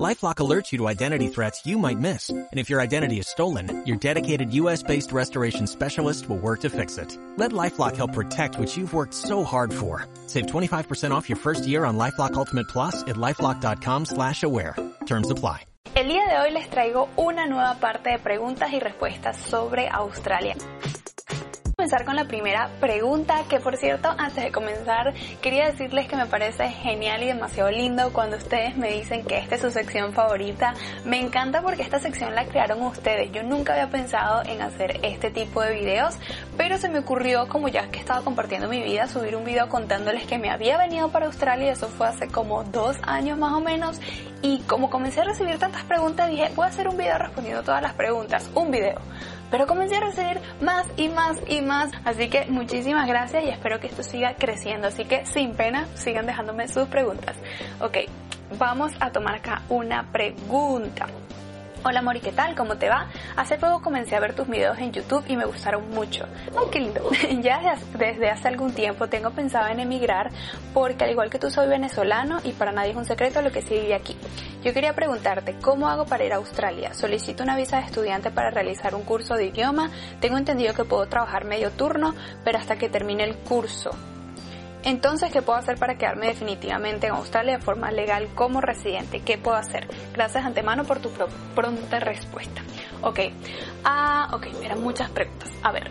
LifeLock 0.00 0.36
alerts 0.36 0.72
you 0.72 0.78
to 0.78 0.88
identity 0.88 1.28
threats 1.28 1.66
you 1.66 1.78
might 1.78 1.98
miss. 1.98 2.30
And 2.30 2.48
if 2.58 2.70
your 2.70 2.80
identity 2.80 3.18
is 3.18 3.28
stolen, 3.28 3.84
your 3.86 3.98
dedicated 3.98 4.52
U.S.-based 4.54 5.12
restoration 5.12 5.66
specialist 5.66 6.28
will 6.28 6.38
work 6.38 6.60
to 6.60 6.70
fix 6.70 6.96
it. 6.96 7.16
Let 7.36 7.52
LifeLock 7.52 7.96
help 7.96 8.14
protect 8.14 8.58
what 8.58 8.74
you've 8.74 8.94
worked 8.94 9.14
so 9.14 9.44
hard 9.44 9.72
for. 9.72 10.06
Save 10.26 10.46
25% 10.46 11.10
off 11.10 11.28
your 11.28 11.36
first 11.36 11.66
year 11.66 11.84
on 11.84 11.98
LifeLock 11.98 12.34
Ultimate 12.34 12.68
Plus 12.68 13.02
at 13.02 13.16
LifeLock.com 13.16 14.06
slash 14.06 14.42
aware. 14.42 14.76
Terms 15.04 15.30
apply. 15.30 15.66
El 15.94 16.08
día 16.08 16.26
de 16.26 16.38
hoy 16.38 16.50
les 16.52 16.70
traigo 16.70 17.10
una 17.18 17.46
nueva 17.46 17.74
parte 17.78 18.08
de 18.08 18.18
preguntas 18.18 18.72
y 18.72 18.80
respuestas 18.80 19.36
sobre 19.36 19.88
Australia. 19.88 20.56
Comenzar 21.82 22.04
con 22.04 22.14
la 22.14 22.26
primera 22.26 22.70
pregunta, 22.78 23.42
que 23.48 23.58
por 23.58 23.76
cierto, 23.76 24.08
antes 24.16 24.44
de 24.44 24.52
comenzar, 24.52 25.14
quería 25.40 25.66
decirles 25.66 26.06
que 26.06 26.14
me 26.14 26.26
parece 26.26 26.68
genial 26.68 27.24
y 27.24 27.26
demasiado 27.26 27.72
lindo 27.72 28.12
cuando 28.12 28.36
ustedes 28.36 28.76
me 28.76 28.92
dicen 28.92 29.24
que 29.24 29.38
esta 29.38 29.56
es 29.56 29.62
su 29.62 29.72
sección 29.72 30.12
favorita. 30.12 30.74
Me 31.04 31.18
encanta 31.18 31.60
porque 31.60 31.82
esta 31.82 31.98
sección 31.98 32.36
la 32.36 32.44
crearon 32.44 32.80
ustedes. 32.82 33.32
Yo 33.32 33.42
nunca 33.42 33.72
había 33.72 33.90
pensado 33.90 34.44
en 34.44 34.62
hacer 34.62 35.00
este 35.02 35.32
tipo 35.32 35.60
de 35.60 35.74
videos, 35.74 36.14
pero 36.56 36.78
se 36.78 36.88
me 36.88 37.00
ocurrió, 37.00 37.48
como 37.48 37.66
ya 37.66 37.88
que 37.88 37.98
estaba 37.98 38.22
compartiendo 38.22 38.68
mi 38.68 38.80
vida, 38.80 39.08
subir 39.08 39.34
un 39.34 39.42
video 39.42 39.68
contándoles 39.68 40.24
que 40.24 40.38
me 40.38 40.50
había 40.50 40.78
venido 40.78 41.08
para 41.08 41.26
Australia, 41.26 41.72
eso 41.72 41.88
fue 41.88 42.06
hace 42.06 42.28
como 42.28 42.62
dos 42.62 42.96
años 43.02 43.36
más 43.38 43.54
o 43.54 43.60
menos, 43.60 44.00
y 44.40 44.60
como 44.68 44.88
comencé 44.88 45.22
a 45.22 45.24
recibir 45.24 45.58
tantas 45.58 45.82
preguntas, 45.82 46.30
dije, 46.30 46.48
voy 46.54 46.66
a 46.66 46.68
hacer 46.68 46.86
un 46.86 46.96
video 46.96 47.18
respondiendo 47.18 47.64
todas 47.64 47.82
las 47.82 47.94
preguntas, 47.94 48.48
un 48.54 48.70
video. 48.70 49.00
Pero 49.52 49.66
comencé 49.66 49.96
a 49.96 50.00
recibir 50.00 50.40
más 50.62 50.86
y 50.96 51.10
más 51.10 51.38
y 51.46 51.60
más. 51.60 51.90
Así 52.06 52.30
que 52.30 52.46
muchísimas 52.46 53.06
gracias 53.06 53.44
y 53.44 53.50
espero 53.50 53.78
que 53.78 53.86
esto 53.86 54.02
siga 54.02 54.34
creciendo. 54.34 54.88
Así 54.88 55.04
que 55.04 55.26
sin 55.26 55.54
pena, 55.54 55.86
sigan 55.94 56.26
dejándome 56.26 56.68
sus 56.68 56.88
preguntas. 56.88 57.36
Ok, 57.78 57.98
vamos 58.58 58.92
a 58.98 59.12
tomar 59.12 59.34
acá 59.34 59.60
una 59.68 60.10
pregunta. 60.10 61.06
Hola 61.84 62.00
Mori, 62.00 62.20
¿qué 62.20 62.30
tal? 62.30 62.54
¿Cómo 62.54 62.76
te 62.76 62.88
va? 62.88 63.08
Hace 63.34 63.58
poco 63.58 63.82
comencé 63.82 64.14
a 64.14 64.20
ver 64.20 64.36
tus 64.36 64.46
videos 64.46 64.78
en 64.78 64.92
YouTube 64.92 65.24
y 65.26 65.36
me 65.36 65.46
gustaron 65.46 65.90
mucho. 65.90 66.26
¡Oh, 66.54 66.70
qué 66.70 66.78
lindo! 66.78 67.10
ya 67.42 67.76
desde 67.98 68.30
hace 68.30 68.46
algún 68.46 68.72
tiempo 68.72 69.08
tengo 69.08 69.30
pensado 69.30 69.66
en 69.66 69.80
emigrar 69.80 70.30
porque 70.72 71.02
al 71.02 71.10
igual 71.10 71.28
que 71.28 71.40
tú 71.40 71.50
soy 71.50 71.66
venezolano 71.66 72.38
y 72.44 72.52
para 72.52 72.70
nadie 72.70 72.92
es 72.92 72.96
un 72.96 73.04
secreto 73.04 73.42
lo 73.42 73.50
que 73.50 73.62
sí 73.62 73.74
vive 73.74 73.96
aquí. 73.96 74.16
Yo 74.62 74.72
quería 74.72 74.94
preguntarte, 74.94 75.56
¿cómo 75.60 75.88
hago 75.88 76.06
para 76.06 76.24
ir 76.24 76.32
a 76.32 76.36
Australia? 76.36 76.94
Solicito 76.94 77.42
una 77.42 77.56
visa 77.56 77.78
de 77.78 77.86
estudiante 77.86 78.30
para 78.30 78.50
realizar 78.50 78.94
un 78.94 79.02
curso 79.02 79.34
de 79.34 79.46
idioma. 79.46 79.90
Tengo 80.20 80.38
entendido 80.38 80.74
que 80.74 80.84
puedo 80.84 81.06
trabajar 81.06 81.46
medio 81.46 81.72
turno, 81.72 82.14
pero 82.44 82.58
hasta 82.58 82.76
que 82.76 82.90
termine 82.90 83.24
el 83.24 83.34
curso. 83.38 83.90
Entonces, 84.84 85.30
¿qué 85.30 85.42
puedo 85.42 85.58
hacer 85.58 85.78
para 85.78 85.96
quedarme 85.96 86.26
definitivamente 86.26 87.06
en 87.06 87.12
Australia 87.12 87.58
de 87.58 87.62
forma 87.62 87.90
legal 87.92 88.28
como 88.34 88.60
residente? 88.60 89.20
¿Qué 89.20 89.38
puedo 89.38 89.56
hacer? 89.56 89.88
Gracias 90.12 90.44
antemano 90.44 90.84
por 90.84 90.98
tu 90.98 91.10
pronta 91.54 92.00
respuesta. 92.00 92.62
Ok, 93.02 93.20
ah, 93.84 94.28
ok, 94.32 94.46
eran 94.62 94.82
muchas 94.82 95.10
preguntas. 95.10 95.50
A 95.62 95.72
ver, 95.72 95.90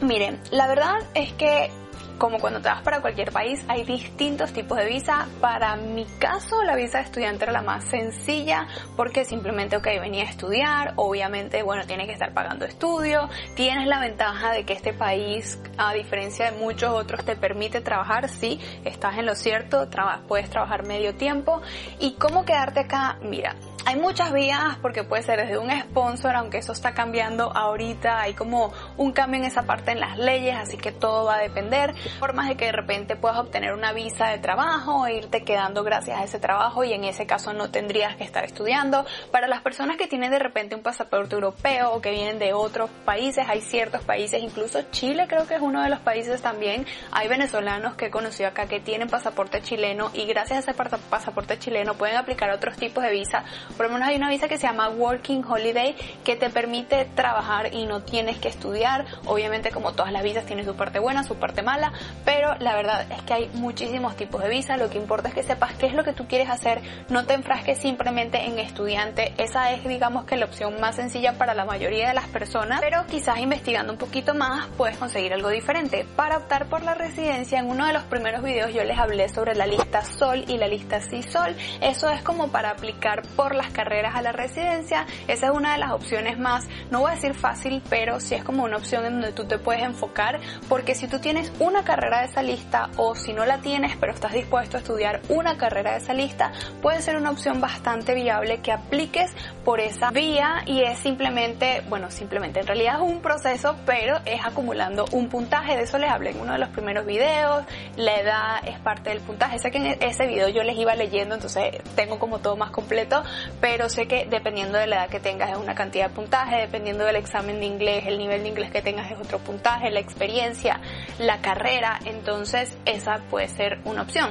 miren, 0.00 0.40
la 0.50 0.66
verdad 0.66 0.98
es 1.14 1.32
que 1.32 1.70
como 2.18 2.38
cuando 2.38 2.60
te 2.60 2.68
vas 2.68 2.82
para 2.82 3.00
cualquier 3.00 3.32
país, 3.32 3.64
hay 3.68 3.84
distintos 3.84 4.52
tipos 4.52 4.78
de 4.78 4.86
visa. 4.86 5.28
Para 5.40 5.76
mi 5.76 6.04
caso, 6.18 6.62
la 6.62 6.76
visa 6.76 6.98
de 6.98 7.04
estudiante 7.04 7.44
era 7.44 7.52
la 7.52 7.62
más 7.62 7.84
sencilla 7.84 8.66
porque 8.96 9.24
simplemente, 9.24 9.76
ok, 9.76 9.86
venía 10.00 10.24
a 10.24 10.30
estudiar, 10.30 10.92
obviamente, 10.96 11.62
bueno, 11.62 11.86
tienes 11.86 12.06
que 12.06 12.12
estar 12.12 12.32
pagando 12.32 12.64
estudio, 12.64 13.28
tienes 13.54 13.86
la 13.86 14.00
ventaja 14.00 14.52
de 14.52 14.64
que 14.64 14.72
este 14.72 14.92
país, 14.92 15.58
a 15.78 15.92
diferencia 15.92 16.50
de 16.50 16.58
muchos 16.58 16.90
otros, 16.90 17.24
te 17.24 17.36
permite 17.36 17.80
trabajar, 17.80 18.28
sí, 18.28 18.60
estás 18.84 19.18
en 19.18 19.26
lo 19.26 19.34
cierto, 19.34 19.88
puedes 20.26 20.50
trabajar 20.50 20.86
medio 20.86 21.14
tiempo. 21.14 21.62
¿Y 21.98 22.14
cómo 22.14 22.44
quedarte 22.44 22.80
acá? 22.80 23.18
Mira, 23.22 23.54
hay 23.86 23.94
muchas 23.94 24.32
vías 24.32 24.76
porque 24.82 25.04
puede 25.04 25.22
ser 25.22 25.38
desde 25.38 25.58
un 25.58 25.70
sponsor, 25.70 26.34
aunque 26.34 26.58
eso 26.58 26.72
está 26.72 26.92
cambiando 26.92 27.56
ahorita, 27.56 28.20
hay 28.20 28.34
como 28.34 28.72
un 28.96 29.12
cambio 29.12 29.38
en 29.38 29.46
esa 29.46 29.62
parte 29.62 29.92
en 29.92 30.00
las 30.00 30.18
leyes, 30.18 30.56
así 30.56 30.76
que 30.76 30.90
todo 30.90 31.26
va 31.26 31.36
a 31.36 31.38
depender. 31.38 31.94
Formas 32.18 32.48
de 32.48 32.56
que 32.56 32.64
de 32.64 32.72
repente 32.72 33.14
puedas 33.14 33.38
obtener 33.38 33.72
una 33.74 33.92
visa 33.92 34.26
de 34.26 34.38
trabajo 34.38 35.06
e 35.06 35.14
irte 35.14 35.44
quedando 35.44 35.84
gracias 35.84 36.18
a 36.18 36.24
ese 36.24 36.40
trabajo 36.40 36.82
y 36.82 36.94
en 36.94 37.04
ese 37.04 37.26
caso 37.26 37.52
no 37.52 37.70
tendrías 37.70 38.16
que 38.16 38.24
estar 38.24 38.44
estudiando. 38.44 39.06
Para 39.30 39.46
las 39.46 39.62
personas 39.62 39.96
que 39.96 40.08
tienen 40.08 40.32
de 40.32 40.40
repente 40.40 40.74
un 40.74 40.82
pasaporte 40.82 41.36
europeo 41.36 41.92
o 41.92 42.00
que 42.00 42.10
vienen 42.10 42.40
de 42.40 42.54
otros 42.54 42.90
países, 43.04 43.48
hay 43.48 43.60
ciertos 43.60 44.02
países, 44.02 44.42
incluso 44.42 44.82
Chile 44.90 45.26
creo 45.28 45.46
que 45.46 45.54
es 45.54 45.60
uno 45.60 45.80
de 45.80 45.90
los 45.90 46.00
países 46.00 46.42
también. 46.42 46.86
Hay 47.12 47.28
venezolanos 47.28 47.94
que 47.94 48.06
he 48.06 48.10
conocido 48.10 48.48
acá 48.48 48.66
que 48.66 48.80
tienen 48.80 49.08
pasaporte 49.08 49.62
chileno 49.62 50.10
y 50.12 50.26
gracias 50.26 50.66
a 50.66 50.72
ese 50.72 50.98
pasaporte 51.08 51.56
chileno 51.60 51.94
pueden 51.94 52.16
aplicar 52.16 52.50
otros 52.50 52.76
tipos 52.76 53.04
de 53.04 53.12
visa 53.12 53.44
por 53.76 53.86
lo 53.86 53.92
menos 53.92 54.08
hay 54.08 54.16
una 54.16 54.28
visa 54.28 54.48
que 54.48 54.58
se 54.58 54.66
llama 54.66 54.88
Working 54.88 55.44
Holiday 55.44 55.94
que 56.24 56.36
te 56.36 56.50
permite 56.50 57.04
trabajar 57.14 57.72
y 57.74 57.86
no 57.86 58.02
tienes 58.02 58.38
que 58.38 58.48
estudiar. 58.48 59.06
Obviamente 59.26 59.70
como 59.70 59.92
todas 59.92 60.12
las 60.12 60.22
visas 60.22 60.46
tiene 60.46 60.64
su 60.64 60.74
parte 60.74 60.98
buena, 60.98 61.24
su 61.24 61.36
parte 61.36 61.62
mala, 61.62 61.92
pero 62.24 62.54
la 62.58 62.74
verdad 62.74 63.06
es 63.12 63.22
que 63.22 63.34
hay 63.34 63.50
muchísimos 63.54 64.16
tipos 64.16 64.42
de 64.42 64.48
visa. 64.48 64.76
Lo 64.76 64.90
que 64.90 64.98
importa 64.98 65.28
es 65.28 65.34
que 65.34 65.42
sepas 65.42 65.74
qué 65.74 65.86
es 65.86 65.94
lo 65.94 66.04
que 66.04 66.12
tú 66.12 66.26
quieres 66.26 66.48
hacer. 66.48 66.82
No 67.08 67.26
te 67.26 67.34
enfrasques 67.34 67.78
simplemente 67.78 68.44
en 68.44 68.58
estudiante. 68.58 69.34
Esa 69.38 69.72
es 69.72 69.84
digamos 69.84 70.24
que 70.24 70.36
la 70.36 70.46
opción 70.46 70.80
más 70.80 70.96
sencilla 70.96 71.38
para 71.38 71.54
la 71.54 71.64
mayoría 71.64 72.08
de 72.08 72.14
las 72.14 72.26
personas, 72.28 72.80
pero 72.80 73.06
quizás 73.06 73.38
investigando 73.38 73.92
un 73.92 73.98
poquito 73.98 74.34
más 74.34 74.66
puedes 74.76 74.96
conseguir 74.96 75.32
algo 75.32 75.50
diferente. 75.50 76.06
Para 76.16 76.38
optar 76.38 76.66
por 76.66 76.82
la 76.82 76.94
residencia, 76.94 77.58
en 77.58 77.68
uno 77.68 77.86
de 77.86 77.92
los 77.92 78.04
primeros 78.04 78.42
videos 78.42 78.72
yo 78.72 78.84
les 78.84 78.98
hablé 78.98 79.28
sobre 79.28 79.54
la 79.54 79.66
lista 79.66 80.04
Sol 80.04 80.44
y 80.48 80.58
la 80.58 80.68
lista 80.68 81.00
Sí 81.00 81.22
Sol. 81.22 81.54
Eso 81.80 82.10
es 82.10 82.22
como 82.22 82.48
para 82.48 82.70
aplicar 82.70 83.22
por 83.36 83.54
las 83.54 83.65
carreras 83.70 84.14
a 84.14 84.22
la 84.22 84.32
residencia. 84.32 85.06
Esa 85.28 85.46
es 85.46 85.52
una 85.52 85.72
de 85.72 85.78
las 85.78 85.92
opciones 85.92 86.38
más, 86.38 86.66
no 86.90 87.00
voy 87.00 87.12
a 87.12 87.14
decir 87.14 87.34
fácil, 87.34 87.82
pero 87.88 88.20
sí 88.20 88.34
es 88.34 88.44
como 88.44 88.64
una 88.64 88.76
opción 88.76 89.04
en 89.04 89.14
donde 89.14 89.32
tú 89.32 89.44
te 89.44 89.58
puedes 89.58 89.82
enfocar, 89.82 90.40
porque 90.68 90.94
si 90.94 91.08
tú 91.08 91.18
tienes 91.18 91.52
una 91.58 91.84
carrera 91.84 92.20
de 92.20 92.26
esa 92.26 92.42
lista 92.42 92.90
o 92.96 93.14
si 93.14 93.32
no 93.32 93.44
la 93.44 93.58
tienes, 93.58 93.96
pero 93.96 94.12
estás 94.12 94.32
dispuesto 94.32 94.76
a 94.76 94.80
estudiar 94.80 95.20
una 95.28 95.56
carrera 95.56 95.92
de 95.92 95.98
esa 95.98 96.14
lista, 96.14 96.52
puede 96.82 97.02
ser 97.02 97.16
una 97.16 97.30
opción 97.30 97.60
bastante 97.60 98.14
viable 98.14 98.58
que 98.58 98.72
apliques 98.72 99.32
por 99.64 99.80
esa 99.80 100.10
vía 100.10 100.62
y 100.66 100.82
es 100.82 100.98
simplemente, 100.98 101.82
bueno, 101.88 102.10
simplemente 102.10 102.60
en 102.60 102.66
realidad 102.66 102.96
es 102.96 103.02
un 103.02 103.20
proceso, 103.20 103.76
pero 103.84 104.18
es 104.24 104.44
acumulando 104.44 105.04
un 105.12 105.28
puntaje. 105.28 105.76
De 105.76 105.82
eso 105.82 105.98
les 105.98 106.10
hablé 106.10 106.30
en 106.30 106.40
uno 106.40 106.52
de 106.52 106.58
los 106.58 106.68
primeros 106.68 107.06
videos. 107.06 107.64
La 107.96 108.16
edad 108.16 108.66
es 108.66 108.78
parte 108.78 109.10
del 109.10 109.20
puntaje. 109.20 109.58
Sé 109.58 109.70
que 109.70 109.78
en 109.78 110.02
ese 110.02 110.26
video 110.26 110.48
yo 110.48 110.62
les 110.62 110.76
iba 110.78 110.94
leyendo, 110.94 111.34
entonces 111.34 111.82
tengo 111.94 112.18
como 112.18 112.38
todo 112.38 112.56
más 112.56 112.70
completo, 112.70 113.22
pero 113.60 113.88
sé 113.88 114.06
que 114.06 114.26
dependiendo 114.26 114.78
de 114.78 114.86
la 114.86 114.96
edad 114.96 115.08
que 115.08 115.20
tengas 115.20 115.50
es 115.50 115.56
una 115.56 115.74
cantidad 115.74 116.08
de 116.08 116.14
puntaje, 116.14 116.56
dependiendo 116.56 117.04
del 117.04 117.16
examen 117.16 117.60
de 117.60 117.66
inglés, 117.66 118.04
el 118.06 118.18
nivel 118.18 118.42
de 118.42 118.48
inglés 118.48 118.70
que 118.70 118.82
tengas 118.82 119.10
es 119.10 119.18
otro 119.18 119.38
puntaje, 119.38 119.90
la 119.90 120.00
experiencia, 120.00 120.80
la 121.18 121.40
carrera, 121.40 121.98
entonces 122.04 122.76
esa 122.84 123.20
puede 123.30 123.48
ser 123.48 123.80
una 123.84 124.02
opción. 124.02 124.30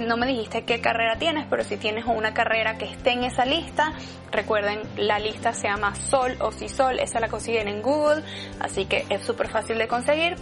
no 0.00 0.16
me 0.16 0.26
dijiste 0.26 0.64
qué 0.64 0.80
carrera 0.80 1.16
tienes, 1.18 1.46
pero 1.50 1.64
si 1.64 1.76
tienes 1.76 2.04
una 2.06 2.32
carrera 2.32 2.78
que 2.78 2.84
esté 2.84 3.12
en 3.12 3.24
esa 3.24 3.44
lista, 3.44 3.92
recuerden, 4.30 4.82
la 4.96 5.18
lista 5.18 5.52
se 5.52 5.68
llama 5.68 5.94
Sol 5.94 6.36
o 6.40 6.52
Sol, 6.52 6.98
esa 7.00 7.20
la 7.20 7.28
consiguen 7.28 7.68
en 7.68 7.82
Google, 7.82 8.22
así 8.60 8.86
que 8.86 9.04
es 9.08 9.22
súper 9.22 9.48
fácil 9.48 9.78
de 9.78 9.88
conseguir 9.88 10.36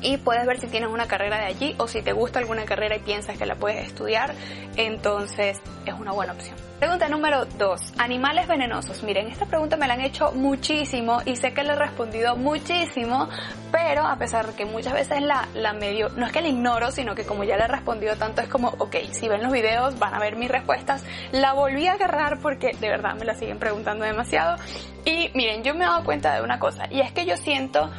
y 0.00 0.16
puedes 0.18 0.46
ver 0.46 0.60
si 0.60 0.66
tienes 0.66 0.90
una 0.90 1.06
carrera 1.06 1.38
de 1.38 1.46
allí 1.46 1.74
o 1.78 1.88
si 1.88 2.02
te 2.02 2.12
gusta 2.12 2.38
alguna 2.38 2.64
carrera 2.64 2.96
y 2.96 3.00
piensas 3.00 3.38
que 3.38 3.46
la 3.46 3.56
puedes 3.56 3.86
estudiar, 3.86 4.34
entonces 4.76 5.60
es 5.84 5.94
una 5.94 6.12
buena 6.12 6.32
opción. 6.32 6.56
Pregunta 6.78 7.08
número 7.08 7.46
2. 7.46 7.94
Animales 7.96 8.46
venenosos. 8.48 9.02
Miren, 9.02 9.28
esta 9.28 9.46
pregunta 9.46 9.78
me 9.78 9.86
la 9.86 9.94
han 9.94 10.02
hecho 10.02 10.32
muchísimo 10.32 11.22
y 11.24 11.36
sé 11.36 11.54
que 11.54 11.62
le 11.62 11.72
he 11.72 11.74
respondido 11.74 12.36
muchísimo, 12.36 13.30
pero 13.72 14.06
a 14.06 14.16
pesar 14.16 14.48
de 14.48 14.54
que 14.54 14.66
muchas 14.66 14.92
veces 14.92 15.22
la, 15.22 15.48
la 15.54 15.72
medio, 15.72 16.10
no 16.10 16.26
es 16.26 16.32
que 16.32 16.42
la 16.42 16.48
ignoro, 16.48 16.90
sino 16.90 17.14
que 17.14 17.24
como 17.24 17.44
ya 17.44 17.56
le 17.56 17.64
he 17.64 17.68
respondido 17.68 18.16
tanto 18.16 18.42
es 18.42 18.48
como, 18.48 18.68
ok, 18.76 18.96
si 19.10 19.26
ven 19.26 19.42
los 19.42 19.52
videos 19.52 19.98
van 19.98 20.12
a 20.14 20.18
ver 20.18 20.36
mis 20.36 20.50
respuestas. 20.50 21.02
La 21.32 21.54
volví 21.54 21.86
a 21.86 21.94
agarrar 21.94 22.40
porque 22.40 22.72
de 22.78 22.88
verdad 22.90 23.14
me 23.14 23.24
la 23.24 23.34
siguen 23.34 23.58
preguntando 23.58 24.04
demasiado. 24.04 24.58
Y 25.06 25.30
miren, 25.34 25.64
yo 25.64 25.74
me 25.74 25.84
he 25.84 25.88
dado 25.88 26.04
cuenta 26.04 26.34
de 26.34 26.42
una 26.42 26.58
cosa 26.58 26.88
y 26.90 27.00
es 27.00 27.10
que 27.12 27.24
yo 27.24 27.38
siento 27.38 27.90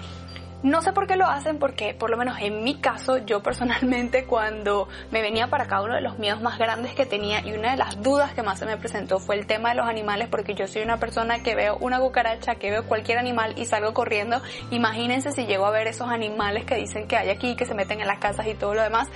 No 0.63 0.81
sé 0.81 0.91
por 0.91 1.05
qué 1.05 1.15
lo 1.17 1.27
hacen, 1.27 1.59
porque 1.59 1.93
por 1.93 2.09
lo 2.09 2.17
menos 2.17 2.39
en 2.41 2.63
mi 2.63 2.79
caso, 2.79 3.19
yo 3.19 3.43
personalmente 3.43 4.25
cuando 4.27 4.87
me 5.11 5.21
venía 5.21 5.47
para 5.47 5.65
acá 5.65 5.81
uno 5.81 5.93
de 5.93 6.01
los 6.01 6.17
miedos 6.17 6.41
más 6.41 6.57
grandes 6.57 6.95
que 6.95 7.05
tenía 7.05 7.45
y 7.45 7.53
una 7.53 7.71
de 7.71 7.77
las 7.77 8.01
dudas 8.01 8.33
que 8.33 8.41
más 8.41 8.57
se 8.57 8.65
me 8.65 8.75
presentó 8.75 9.19
fue 9.19 9.35
el 9.35 9.45
tema 9.45 9.69
de 9.69 9.75
los 9.75 9.87
animales, 9.87 10.29
porque 10.29 10.55
yo 10.55 10.65
soy 10.65 10.81
una 10.81 10.97
persona 10.97 11.43
que 11.43 11.53
veo 11.53 11.77
una 11.77 11.99
cucaracha, 11.99 12.55
que 12.55 12.71
veo 12.71 12.87
cualquier 12.87 13.19
animal 13.19 13.53
y 13.55 13.65
salgo 13.65 13.93
corriendo. 13.93 14.41
Imagínense 14.71 15.31
si 15.31 15.45
llego 15.45 15.67
a 15.67 15.69
ver 15.69 15.85
esos 15.85 16.09
animales 16.09 16.65
que 16.65 16.73
dicen 16.73 17.07
que 17.07 17.17
hay 17.17 17.29
aquí, 17.29 17.55
que 17.55 17.65
se 17.65 17.75
meten 17.75 18.01
en 18.01 18.07
las 18.07 18.17
casas 18.17 18.47
y 18.47 18.55
todo 18.55 18.73
lo 18.73 18.81
demás. 18.81 19.07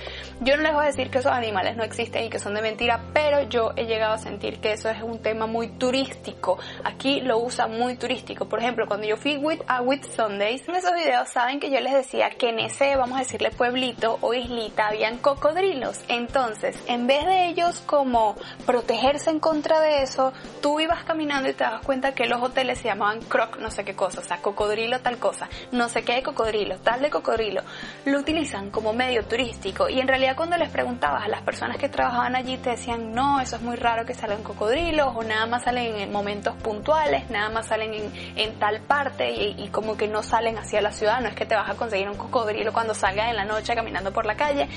Yo 0.42 0.56
no 0.56 0.62
les 0.62 0.72
voy 0.72 0.84
a 0.84 0.86
decir 0.86 1.10
que 1.10 1.18
esos 1.18 1.32
animales 1.32 1.76
no 1.76 1.82
existen 1.82 2.24
y 2.24 2.30
que 2.30 2.38
son 2.38 2.54
de 2.54 2.62
mentira, 2.62 3.00
pero 3.12 3.42
yo 3.48 3.72
he 3.74 3.86
llegado 3.86 4.14
a 4.14 4.18
sentir 4.18 4.60
que 4.60 4.72
eso 4.72 4.88
es 4.88 5.02
un 5.02 5.20
tema 5.20 5.48
muy 5.48 5.68
turístico. 5.70 6.58
Aquí 6.84 7.20
lo 7.20 7.38
usa 7.38 7.66
muy 7.66 7.96
turístico. 7.96 8.48
Por 8.48 8.60
ejemplo, 8.60 8.86
cuando 8.86 9.08
yo 9.08 9.16
fui 9.16 9.40
a 9.66 9.82
With 9.82 10.04
Sundays, 10.14 10.68
en 10.68 10.76
esos 10.76 10.92
videos 10.94 11.31
saben 11.32 11.60
que 11.60 11.70
yo 11.70 11.80
les 11.80 11.94
decía 11.94 12.28
que 12.28 12.50
en 12.50 12.58
ese, 12.58 12.94
vamos 12.96 13.16
a 13.16 13.20
decirle 13.20 13.50
pueblito 13.50 14.18
o 14.20 14.34
islita, 14.34 14.88
habían 14.88 15.16
cocodrilos. 15.16 15.98
Entonces, 16.08 16.78
en 16.86 17.06
vez 17.06 17.24
de 17.24 17.48
ellos 17.48 17.82
como 17.86 18.36
protegerse 18.66 19.30
en 19.30 19.40
contra 19.40 19.80
de 19.80 20.02
eso, 20.02 20.34
tú 20.60 20.78
ibas 20.78 21.04
caminando 21.04 21.48
y 21.48 21.54
te 21.54 21.64
das 21.64 21.80
cuenta 21.80 22.14
que 22.14 22.26
los 22.26 22.42
hoteles 22.42 22.78
se 22.78 22.88
llamaban 22.88 23.20
croc 23.22 23.58
no 23.58 23.70
sé 23.70 23.82
qué 23.84 23.94
cosa, 23.94 24.20
o 24.20 24.24
sea, 24.24 24.38
cocodrilo 24.38 25.00
tal 25.00 25.18
cosa, 25.18 25.48
no 25.70 25.88
sé 25.88 26.02
qué 26.02 26.14
de 26.16 26.22
cocodrilo, 26.22 26.78
tal 26.80 27.00
de 27.00 27.08
cocodrilo. 27.08 27.62
Lo 28.04 28.18
utilizan 28.18 28.70
como 28.70 28.92
medio 28.92 29.24
turístico 29.24 29.88
y 29.88 30.00
en 30.00 30.08
realidad 30.08 30.36
cuando 30.36 30.58
les 30.58 30.68
preguntabas 30.68 31.24
a 31.24 31.28
las 31.28 31.40
personas 31.42 31.78
que 31.78 31.88
trabajaban 31.88 32.36
allí 32.36 32.58
te 32.58 32.70
decían, 32.70 33.12
no, 33.14 33.40
eso 33.40 33.56
es 33.56 33.62
muy 33.62 33.76
raro 33.76 34.04
que 34.04 34.12
salgan 34.12 34.42
cocodrilos 34.42 35.14
o 35.16 35.22
nada 35.22 35.46
más 35.46 35.64
salen 35.64 35.96
en 35.96 36.12
momentos 36.12 36.54
puntuales, 36.56 37.30
nada 37.30 37.48
más 37.48 37.68
salen 37.68 38.12
en, 38.36 38.52
tal 38.58 38.80
parte 38.82 39.32
y 39.32 39.68
como 39.68 39.96
que 39.96 40.08
no 40.08 40.22
salen 40.22 40.58
hacia 40.58 40.82
la 40.82 40.92
ciudad, 40.92 41.21
no 41.22 41.28
es 41.28 41.34
que 41.34 41.46
te 41.46 41.54
vas 41.54 41.70
a 41.70 41.74
conseguir 41.74 42.08
un 42.08 42.16
cocodrilo 42.16 42.72
cuando 42.72 42.94
salgas 42.94 43.30
en 43.30 43.36
la 43.36 43.44
noche 43.44 43.74
caminando 43.74 44.12
por 44.12 44.26
la 44.26 44.36
calle. 44.36 44.68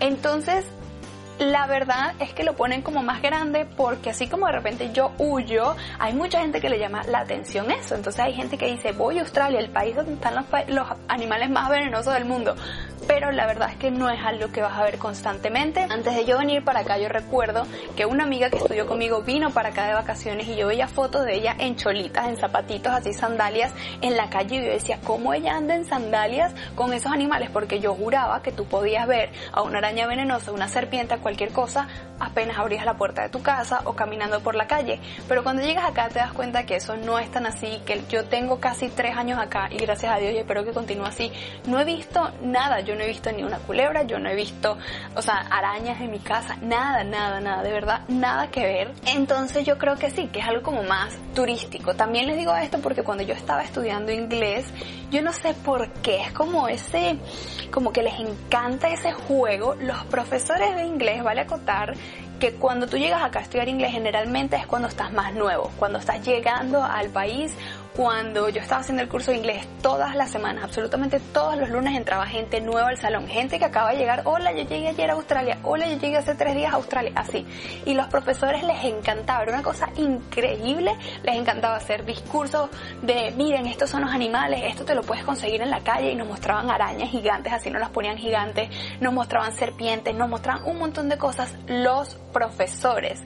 Entonces, 0.00 0.66
la 1.38 1.66
verdad 1.66 2.14
es 2.18 2.32
que 2.32 2.44
lo 2.44 2.54
ponen 2.54 2.82
como 2.82 3.02
más 3.02 3.20
grande 3.20 3.66
porque 3.76 4.10
así 4.10 4.26
como 4.26 4.46
de 4.46 4.52
repente 4.52 4.90
yo 4.92 5.12
huyo, 5.18 5.76
hay 5.98 6.14
mucha 6.14 6.40
gente 6.40 6.60
que 6.60 6.70
le 6.70 6.78
llama 6.78 7.02
la 7.04 7.20
atención 7.20 7.70
eso. 7.70 7.94
Entonces 7.94 8.20
hay 8.20 8.32
gente 8.32 8.56
que 8.56 8.66
dice, 8.66 8.92
voy 8.92 9.18
a 9.18 9.22
Australia, 9.22 9.60
el 9.60 9.68
país 9.68 9.94
donde 9.94 10.14
están 10.14 10.34
los, 10.34 10.44
los 10.68 10.86
animales 11.08 11.50
más 11.50 11.68
venenosos 11.68 12.14
del 12.14 12.24
mundo 12.24 12.56
pero 13.06 13.30
la 13.32 13.46
verdad 13.46 13.70
es 13.70 13.76
que 13.76 13.90
no 13.90 14.10
es 14.10 14.20
algo 14.24 14.48
que 14.48 14.62
vas 14.62 14.76
a 14.76 14.82
ver 14.82 14.98
constantemente. 14.98 15.86
Antes 15.88 16.14
de 16.14 16.24
yo 16.24 16.38
venir 16.38 16.64
para 16.64 16.80
acá, 16.80 16.98
yo 16.98 17.08
recuerdo 17.08 17.66
que 17.96 18.06
una 18.06 18.24
amiga 18.24 18.50
que 18.50 18.58
estudió 18.58 18.86
conmigo 18.86 19.22
vino 19.22 19.50
para 19.50 19.70
acá 19.70 19.86
de 19.86 19.94
vacaciones 19.94 20.48
y 20.48 20.56
yo 20.56 20.66
veía 20.66 20.88
fotos 20.88 21.24
de 21.24 21.34
ella 21.34 21.54
en 21.58 21.76
cholitas, 21.76 22.28
en 22.28 22.36
zapatitos, 22.36 22.92
así 22.92 23.12
sandalias, 23.12 23.72
en 24.00 24.16
la 24.16 24.28
calle 24.28 24.56
y 24.56 24.64
yo 24.64 24.72
decía, 24.72 24.98
¿cómo 25.04 25.32
ella 25.34 25.56
anda 25.56 25.74
en 25.74 25.84
sandalias 25.84 26.54
con 26.74 26.92
esos 26.92 27.12
animales? 27.12 27.50
Porque 27.50 27.80
yo 27.80 27.94
juraba 27.94 28.42
que 28.42 28.52
tú 28.52 28.64
podías 28.64 29.06
ver 29.06 29.30
a 29.52 29.62
una 29.62 29.78
araña 29.78 30.06
venenosa, 30.06 30.52
una 30.52 30.68
serpiente, 30.68 31.16
cualquier 31.18 31.52
cosa, 31.52 31.88
apenas 32.18 32.58
abrías 32.58 32.84
la 32.84 32.94
puerta 32.94 33.22
de 33.22 33.28
tu 33.28 33.42
casa 33.42 33.82
o 33.84 33.94
caminando 33.94 34.40
por 34.40 34.54
la 34.54 34.66
calle. 34.66 35.00
Pero 35.28 35.42
cuando 35.42 35.62
llegas 35.62 35.84
acá 35.84 36.08
te 36.08 36.18
das 36.18 36.32
cuenta 36.32 36.66
que 36.66 36.76
eso 36.76 36.96
no 36.96 37.18
es 37.18 37.30
tan 37.30 37.46
así, 37.46 37.80
que 37.86 38.02
yo 38.08 38.24
tengo 38.24 38.58
casi 38.58 38.88
tres 38.88 39.16
años 39.16 39.38
acá 39.38 39.68
y 39.70 39.76
gracias 39.76 40.12
a 40.12 40.18
Dios 40.18 40.32
y 40.32 40.38
espero 40.38 40.64
que 40.64 40.72
continúe 40.72 41.06
así. 41.06 41.32
No 41.66 41.78
he 41.80 41.84
visto 41.84 42.32
nada, 42.42 42.80
yo 42.80 42.95
no 42.96 43.02
he 43.02 43.08
visto 43.08 43.30
ni 43.32 43.44
una 43.44 43.58
culebra, 43.58 44.02
yo 44.02 44.18
no 44.18 44.28
he 44.28 44.34
visto, 44.34 44.76
o 45.14 45.22
sea, 45.22 45.46
arañas 45.50 46.00
en 46.00 46.10
mi 46.10 46.18
casa, 46.18 46.56
nada, 46.62 47.04
nada, 47.04 47.40
nada, 47.40 47.62
de 47.62 47.70
verdad, 47.70 48.00
nada 48.08 48.50
que 48.50 48.64
ver. 48.64 48.92
Entonces 49.06 49.64
yo 49.64 49.78
creo 49.78 49.96
que 49.96 50.10
sí, 50.10 50.28
que 50.28 50.40
es 50.40 50.46
algo 50.46 50.62
como 50.62 50.82
más 50.82 51.16
turístico. 51.34 51.94
También 51.94 52.26
les 52.26 52.36
digo 52.36 52.54
esto 52.56 52.78
porque 52.80 53.02
cuando 53.02 53.22
yo 53.22 53.34
estaba 53.34 53.62
estudiando 53.62 54.12
inglés, 54.12 54.66
yo 55.10 55.22
no 55.22 55.32
sé 55.32 55.54
por 55.54 55.88
qué, 56.02 56.22
es 56.22 56.32
como 56.32 56.68
ese, 56.68 57.18
como 57.70 57.92
que 57.92 58.02
les 58.02 58.18
encanta 58.18 58.88
ese 58.88 59.12
juego. 59.12 59.74
Los 59.76 60.04
profesores 60.04 60.74
de 60.74 60.84
inglés, 60.84 61.22
vale 61.22 61.42
acotar, 61.42 61.94
que 62.38 62.52
cuando 62.54 62.86
tú 62.86 62.98
llegas 62.98 63.22
acá 63.22 63.38
a 63.38 63.42
estudiar 63.42 63.68
inglés 63.68 63.92
generalmente 63.92 64.56
es 64.56 64.66
cuando 64.66 64.88
estás 64.88 65.12
más 65.12 65.34
nuevo, 65.34 65.70
cuando 65.78 65.98
estás 65.98 66.26
llegando 66.26 66.82
al 66.82 67.08
país 67.08 67.54
cuando 67.96 68.50
yo 68.50 68.60
estaba 68.60 68.82
haciendo 68.82 69.02
el 69.02 69.08
curso 69.08 69.30
de 69.30 69.38
inglés 69.38 69.66
todas 69.80 70.14
las 70.14 70.30
semanas, 70.30 70.64
absolutamente 70.64 71.18
todos 71.32 71.56
los 71.56 71.70
lunes 71.70 71.96
entraba 71.96 72.26
gente 72.26 72.60
nueva 72.60 72.88
al 72.88 72.98
salón, 72.98 73.26
gente 73.26 73.58
que 73.58 73.64
acaba 73.64 73.92
de 73.92 73.96
llegar, 73.96 74.20
hola, 74.26 74.52
yo 74.52 74.64
llegué 74.64 74.88
ayer 74.88 75.10
a 75.10 75.14
Australia, 75.14 75.58
hola, 75.62 75.86
yo 75.88 75.96
llegué 75.96 76.18
hace 76.18 76.34
tres 76.34 76.54
días 76.54 76.74
a 76.74 76.76
Australia, 76.76 77.12
así. 77.14 77.46
Y 77.86 77.94
los 77.94 78.06
profesores 78.08 78.62
les 78.64 78.84
encantaba, 78.84 79.44
era 79.44 79.52
una 79.54 79.62
cosa 79.62 79.88
increíble, 79.96 80.92
les 81.22 81.36
encantaba 81.36 81.76
hacer 81.76 82.04
discursos 82.04 82.68
de, 83.00 83.32
miren, 83.34 83.66
estos 83.66 83.88
son 83.88 84.02
los 84.02 84.10
animales, 84.10 84.60
esto 84.64 84.84
te 84.84 84.94
lo 84.94 85.02
puedes 85.02 85.24
conseguir 85.24 85.62
en 85.62 85.70
la 85.70 85.80
calle 85.80 86.12
y 86.12 86.16
nos 86.16 86.28
mostraban 86.28 86.70
arañas 86.70 87.08
gigantes, 87.08 87.50
así 87.50 87.70
nos 87.70 87.80
las 87.80 87.90
ponían 87.90 88.18
gigantes, 88.18 88.68
nos 89.00 89.14
mostraban 89.14 89.52
serpientes, 89.52 90.14
nos 90.14 90.28
mostraban 90.28 90.66
un 90.66 90.78
montón 90.78 91.08
de 91.08 91.16
cosas 91.16 91.54
los 91.66 92.16
profesores. 92.34 93.22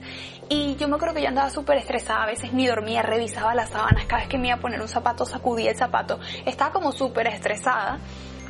Y 0.53 0.75
yo 0.75 0.89
me 0.89 0.95
acuerdo 0.95 1.15
que 1.15 1.21
yo 1.21 1.29
andaba 1.29 1.49
súper 1.49 1.77
estresada, 1.77 2.23
a 2.23 2.25
veces 2.25 2.51
ni 2.51 2.67
dormía, 2.67 3.01
revisaba 3.01 3.55
las 3.55 3.69
sábanas, 3.69 4.03
cada 4.05 4.23
vez 4.23 4.29
que 4.29 4.37
me 4.37 4.49
iba 4.49 4.60
poner 4.61 4.81
un 4.81 4.87
zapato 4.87 5.25
sacudía 5.25 5.71
el 5.71 5.77
zapato, 5.77 6.19
estaba 6.45 6.71
como 6.71 6.91
súper 6.91 7.27
estresada. 7.27 7.99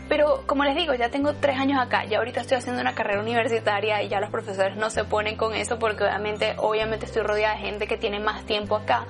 Pero 0.10 0.44
como 0.46 0.66
les 0.66 0.76
digo, 0.76 0.94
ya 0.94 1.10
tengo 1.10 1.36
tres 1.36 1.58
años 1.58 1.80
acá, 1.80 2.04
ya 2.04 2.18
ahorita 2.18 2.42
estoy 2.42 2.58
haciendo 2.58 2.82
una 2.82 2.94
carrera 2.94 3.22
universitaria 3.22 4.04
y 4.04 4.10
ya 4.10 4.20
los 4.20 4.30
profesores 4.30 4.76
no 4.76 4.90
se 4.90 5.06
ponen 5.06 5.38
con 5.38 5.56
eso 5.56 5.80
porque 5.80 6.04
obviamente, 6.04 6.56
obviamente 6.58 7.06
estoy 7.06 7.24
rodeada 7.24 7.56
de 7.56 7.62
gente 7.62 7.88
que 7.88 7.96
tiene 7.96 8.20
más 8.20 8.44
tiempo 8.46 8.76
acá 8.76 9.08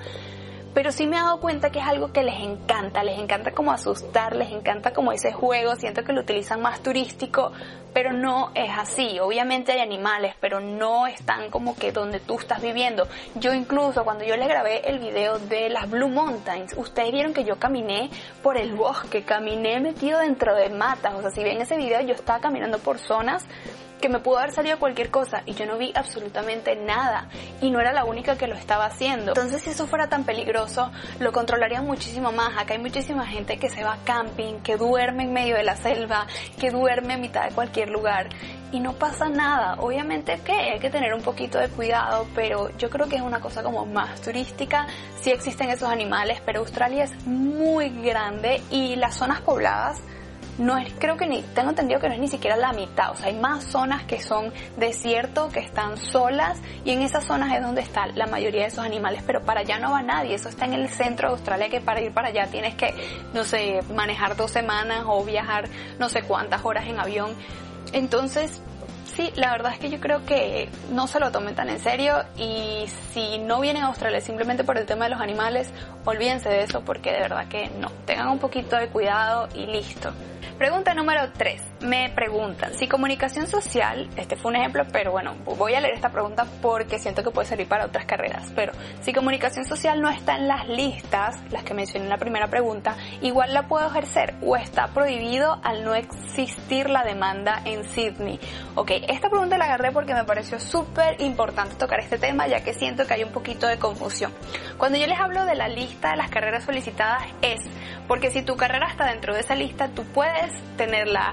pero 0.74 0.92
sí 0.92 1.06
me 1.06 1.16
he 1.16 1.20
dado 1.20 1.40
cuenta 1.40 1.70
que 1.70 1.80
es 1.80 1.86
algo 1.86 2.12
que 2.12 2.22
les 2.22 2.40
encanta, 2.40 3.02
les 3.02 3.18
encanta 3.18 3.52
como 3.52 3.72
asustar, 3.72 4.34
les 4.34 4.50
encanta 4.50 4.92
como 4.92 5.12
ese 5.12 5.32
juego, 5.32 5.76
siento 5.76 6.04
que 6.04 6.12
lo 6.12 6.20
utilizan 6.22 6.60
más 6.60 6.82
turístico, 6.82 7.52
pero 7.92 8.12
no 8.12 8.50
es 8.54 8.70
así. 8.76 9.18
Obviamente 9.20 9.72
hay 9.72 9.80
animales, 9.80 10.34
pero 10.40 10.60
no 10.60 11.06
están 11.06 11.50
como 11.50 11.76
que 11.76 11.92
donde 11.92 12.20
tú 12.20 12.38
estás 12.38 12.62
viviendo. 12.62 13.06
Yo 13.34 13.52
incluso 13.52 14.04
cuando 14.04 14.24
yo 14.24 14.36
les 14.36 14.48
grabé 14.48 14.88
el 14.88 14.98
video 14.98 15.38
de 15.38 15.68
las 15.68 15.90
Blue 15.90 16.08
Mountains, 16.08 16.74
ustedes 16.76 17.12
vieron 17.12 17.34
que 17.34 17.44
yo 17.44 17.58
caminé 17.58 18.10
por 18.42 18.56
el 18.56 18.74
bosque, 18.74 19.22
caminé 19.22 19.80
metido 19.80 20.20
dentro 20.20 20.54
de 20.54 20.70
matas, 20.70 21.14
o 21.14 21.20
sea, 21.20 21.30
si 21.30 21.44
ven 21.44 21.60
ese 21.60 21.76
video 21.76 22.00
yo 22.00 22.14
estaba 22.14 22.40
caminando 22.40 22.78
por 22.78 22.98
zonas 22.98 23.44
que 24.02 24.08
me 24.08 24.18
pudo 24.18 24.38
haber 24.38 24.52
salido 24.52 24.78
cualquier 24.78 25.10
cosa 25.10 25.42
y 25.46 25.54
yo 25.54 25.64
no 25.64 25.78
vi 25.78 25.92
absolutamente 25.94 26.74
nada 26.74 27.28
y 27.60 27.70
no 27.70 27.80
era 27.80 27.92
la 27.92 28.04
única 28.04 28.36
que 28.36 28.48
lo 28.48 28.56
estaba 28.56 28.84
haciendo. 28.84 29.30
Entonces 29.30 29.62
si 29.62 29.70
eso 29.70 29.86
fuera 29.86 30.08
tan 30.08 30.24
peligroso, 30.24 30.90
lo 31.20 31.32
controlarían 31.32 31.86
muchísimo 31.86 32.32
más. 32.32 32.58
Acá 32.58 32.74
hay 32.74 32.80
muchísima 32.80 33.24
gente 33.24 33.58
que 33.58 33.70
se 33.70 33.84
va 33.84 33.96
camping, 34.04 34.60
que 34.60 34.76
duerme 34.76 35.22
en 35.22 35.32
medio 35.32 35.56
de 35.56 35.62
la 35.62 35.76
selva, 35.76 36.26
que 36.58 36.70
duerme 36.70 37.14
en 37.14 37.20
mitad 37.20 37.48
de 37.48 37.54
cualquier 37.54 37.90
lugar 37.90 38.28
y 38.72 38.80
no 38.80 38.94
pasa 38.94 39.28
nada. 39.28 39.76
Obviamente 39.78 40.40
que 40.44 40.52
hay 40.52 40.80
que 40.80 40.90
tener 40.90 41.14
un 41.14 41.22
poquito 41.22 41.58
de 41.58 41.68
cuidado, 41.68 42.26
pero 42.34 42.76
yo 42.78 42.90
creo 42.90 43.08
que 43.08 43.16
es 43.16 43.22
una 43.22 43.38
cosa 43.38 43.62
como 43.62 43.86
más 43.86 44.20
turística. 44.20 44.88
Sí 45.20 45.30
existen 45.30 45.70
esos 45.70 45.88
animales, 45.88 46.42
pero 46.44 46.58
Australia 46.58 47.04
es 47.04 47.24
muy 47.24 47.88
grande 48.02 48.60
y 48.68 48.96
las 48.96 49.14
zonas 49.14 49.40
pobladas 49.42 50.02
no 50.58 50.76
es, 50.76 50.92
creo 50.98 51.16
que 51.16 51.26
ni, 51.26 51.42
tengo 51.42 51.70
entendido 51.70 52.00
que 52.00 52.08
no 52.08 52.14
es 52.14 52.20
ni 52.20 52.28
siquiera 52.28 52.56
la 52.56 52.72
mitad, 52.72 53.12
o 53.12 53.16
sea, 53.16 53.28
hay 53.28 53.38
más 53.38 53.64
zonas 53.64 54.04
que 54.04 54.20
son 54.20 54.52
desierto, 54.76 55.48
que 55.48 55.60
están 55.60 55.96
solas, 55.96 56.60
y 56.84 56.90
en 56.90 57.02
esas 57.02 57.24
zonas 57.24 57.54
es 57.54 57.62
donde 57.62 57.80
está 57.80 58.06
la 58.08 58.26
mayoría 58.26 58.62
de 58.62 58.68
esos 58.68 58.84
animales, 58.84 59.22
pero 59.26 59.42
para 59.42 59.60
allá 59.60 59.78
no 59.78 59.92
va 59.92 60.02
nadie, 60.02 60.34
eso 60.34 60.48
está 60.48 60.66
en 60.66 60.74
el 60.74 60.88
centro 60.88 61.28
de 61.28 61.34
Australia, 61.34 61.68
que 61.68 61.80
para 61.80 62.00
ir 62.00 62.12
para 62.12 62.28
allá 62.28 62.46
tienes 62.48 62.74
que, 62.74 62.94
no 63.32 63.44
sé, 63.44 63.80
manejar 63.94 64.36
dos 64.36 64.50
semanas 64.50 65.04
o 65.06 65.24
viajar 65.24 65.68
no 65.98 66.08
sé 66.08 66.22
cuántas 66.22 66.64
horas 66.64 66.86
en 66.86 67.00
avión, 67.00 67.34
entonces 67.92 68.60
Sí, 69.16 69.30
la 69.36 69.50
verdad 69.50 69.74
es 69.74 69.78
que 69.78 69.90
yo 69.90 70.00
creo 70.00 70.24
que 70.24 70.70
no 70.90 71.06
se 71.06 71.20
lo 71.20 71.30
tomen 71.30 71.54
tan 71.54 71.68
en 71.68 71.78
serio 71.78 72.24
y 72.38 72.86
si 73.12 73.36
no 73.36 73.60
vienen 73.60 73.82
a 73.82 73.88
Australia 73.88 74.22
simplemente 74.22 74.64
por 74.64 74.78
el 74.78 74.86
tema 74.86 75.04
de 75.04 75.10
los 75.10 75.20
animales, 75.20 75.70
olvídense 76.06 76.48
de 76.48 76.62
eso 76.62 76.80
porque 76.80 77.12
de 77.12 77.18
verdad 77.18 77.46
que 77.46 77.68
no. 77.78 77.90
Tengan 78.06 78.28
un 78.28 78.38
poquito 78.38 78.76
de 78.76 78.88
cuidado 78.88 79.50
y 79.54 79.66
listo. 79.66 80.14
Pregunta 80.58 80.94
número 80.94 81.30
3 81.32 81.71
me 81.82 82.10
preguntan 82.10 82.74
si 82.74 82.86
comunicación 82.86 83.46
social, 83.46 84.08
este 84.16 84.36
fue 84.36 84.50
un 84.50 84.56
ejemplo, 84.56 84.84
pero 84.92 85.12
bueno, 85.12 85.34
voy 85.44 85.74
a 85.74 85.80
leer 85.80 85.94
esta 85.94 86.10
pregunta 86.10 86.46
porque 86.60 86.98
siento 86.98 87.22
que 87.22 87.30
puede 87.30 87.48
servir 87.48 87.68
para 87.68 87.86
otras 87.86 88.06
carreras, 88.06 88.50
pero 88.54 88.72
si 89.00 89.12
comunicación 89.12 89.64
social 89.64 90.00
no 90.00 90.08
está 90.08 90.36
en 90.36 90.48
las 90.48 90.68
listas, 90.68 91.36
las 91.50 91.64
que 91.64 91.74
mencioné 91.74 92.04
en 92.04 92.10
la 92.10 92.18
primera 92.18 92.48
pregunta, 92.48 92.96
igual 93.20 93.52
la 93.52 93.68
puedo 93.68 93.86
ejercer 93.88 94.34
o 94.42 94.56
está 94.56 94.88
prohibido 94.88 95.58
al 95.62 95.84
no 95.84 95.94
existir 95.94 96.88
la 96.88 97.04
demanda 97.04 97.62
en 97.64 97.84
Sydney. 97.84 98.38
Ok, 98.74 98.92
esta 99.08 99.28
pregunta 99.28 99.58
la 99.58 99.64
agarré 99.66 99.92
porque 99.92 100.14
me 100.14 100.24
pareció 100.24 100.58
súper 100.60 101.20
importante 101.20 101.74
tocar 101.76 102.00
este 102.00 102.18
tema 102.18 102.46
ya 102.46 102.62
que 102.62 102.74
siento 102.74 103.06
que 103.06 103.14
hay 103.14 103.24
un 103.24 103.32
poquito 103.32 103.66
de 103.66 103.78
confusión. 103.78 104.32
Cuando 104.78 104.98
yo 104.98 105.06
les 105.06 105.18
hablo 105.18 105.44
de 105.44 105.54
la 105.54 105.68
lista 105.68 106.10
de 106.10 106.16
las 106.16 106.30
carreras 106.30 106.64
solicitadas 106.64 107.24
es 107.42 107.60
porque 108.08 108.30
si 108.30 108.42
tu 108.42 108.56
carrera 108.56 108.88
está 108.88 109.06
dentro 109.06 109.34
de 109.34 109.40
esa 109.40 109.54
lista, 109.54 109.88
tú 109.88 110.04
puedes 110.04 110.52
tenerla 110.76 111.32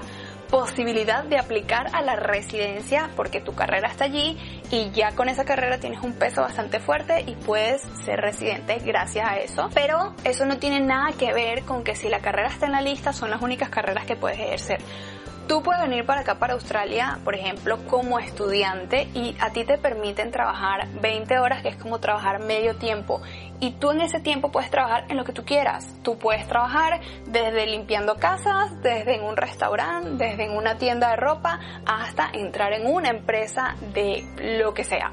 posibilidad 0.50 1.24
de 1.24 1.38
aplicar 1.38 1.94
a 1.94 2.02
la 2.02 2.16
residencia 2.16 3.10
porque 3.16 3.40
tu 3.40 3.54
carrera 3.54 3.88
está 3.88 4.04
allí 4.04 4.36
y 4.70 4.90
ya 4.90 5.12
con 5.12 5.28
esa 5.28 5.44
carrera 5.44 5.78
tienes 5.78 6.02
un 6.02 6.12
peso 6.14 6.42
bastante 6.42 6.80
fuerte 6.80 7.24
y 7.26 7.36
puedes 7.36 7.82
ser 8.04 8.20
residente 8.20 8.78
gracias 8.84 9.28
a 9.28 9.36
eso. 9.36 9.70
Pero 9.72 10.14
eso 10.24 10.44
no 10.46 10.58
tiene 10.58 10.80
nada 10.80 11.12
que 11.12 11.32
ver 11.32 11.62
con 11.62 11.84
que 11.84 11.94
si 11.94 12.08
la 12.08 12.20
carrera 12.20 12.48
está 12.48 12.66
en 12.66 12.72
la 12.72 12.80
lista 12.80 13.12
son 13.12 13.30
las 13.30 13.40
únicas 13.40 13.68
carreras 13.68 14.04
que 14.06 14.16
puedes 14.16 14.38
ejercer. 14.38 14.80
Tú 15.46 15.62
puedes 15.62 15.82
venir 15.82 16.06
para 16.06 16.20
acá, 16.20 16.36
para 16.36 16.54
Australia, 16.54 17.18
por 17.24 17.34
ejemplo, 17.34 17.78
como 17.88 18.18
estudiante 18.18 19.08
y 19.14 19.36
a 19.40 19.50
ti 19.50 19.64
te 19.64 19.78
permiten 19.78 20.30
trabajar 20.30 20.88
20 21.00 21.38
horas, 21.38 21.62
que 21.62 21.68
es 21.68 21.76
como 21.76 21.98
trabajar 21.98 22.40
medio 22.40 22.76
tiempo 22.76 23.20
y 23.60 23.72
tú 23.72 23.90
en 23.90 24.00
ese 24.00 24.20
tiempo 24.20 24.50
puedes 24.50 24.70
trabajar 24.70 25.04
en 25.08 25.16
lo 25.18 25.24
que 25.24 25.32
tú 25.32 25.44
quieras. 25.44 25.94
Tú 26.02 26.18
puedes 26.18 26.46
trabajar 26.48 27.00
desde 27.26 27.66
limpiando 27.66 28.16
casas, 28.16 28.80
desde 28.82 29.16
en 29.16 29.22
un 29.22 29.36
restaurante, 29.36 30.24
desde 30.24 30.46
en 30.46 30.56
una 30.56 30.78
tienda 30.78 31.10
de 31.10 31.16
ropa, 31.16 31.60
hasta 31.86 32.30
entrar 32.32 32.72
en 32.72 32.86
una 32.86 33.10
empresa 33.10 33.76
de 33.92 34.24
lo 34.58 34.72
que 34.72 34.82
sea. 34.82 35.12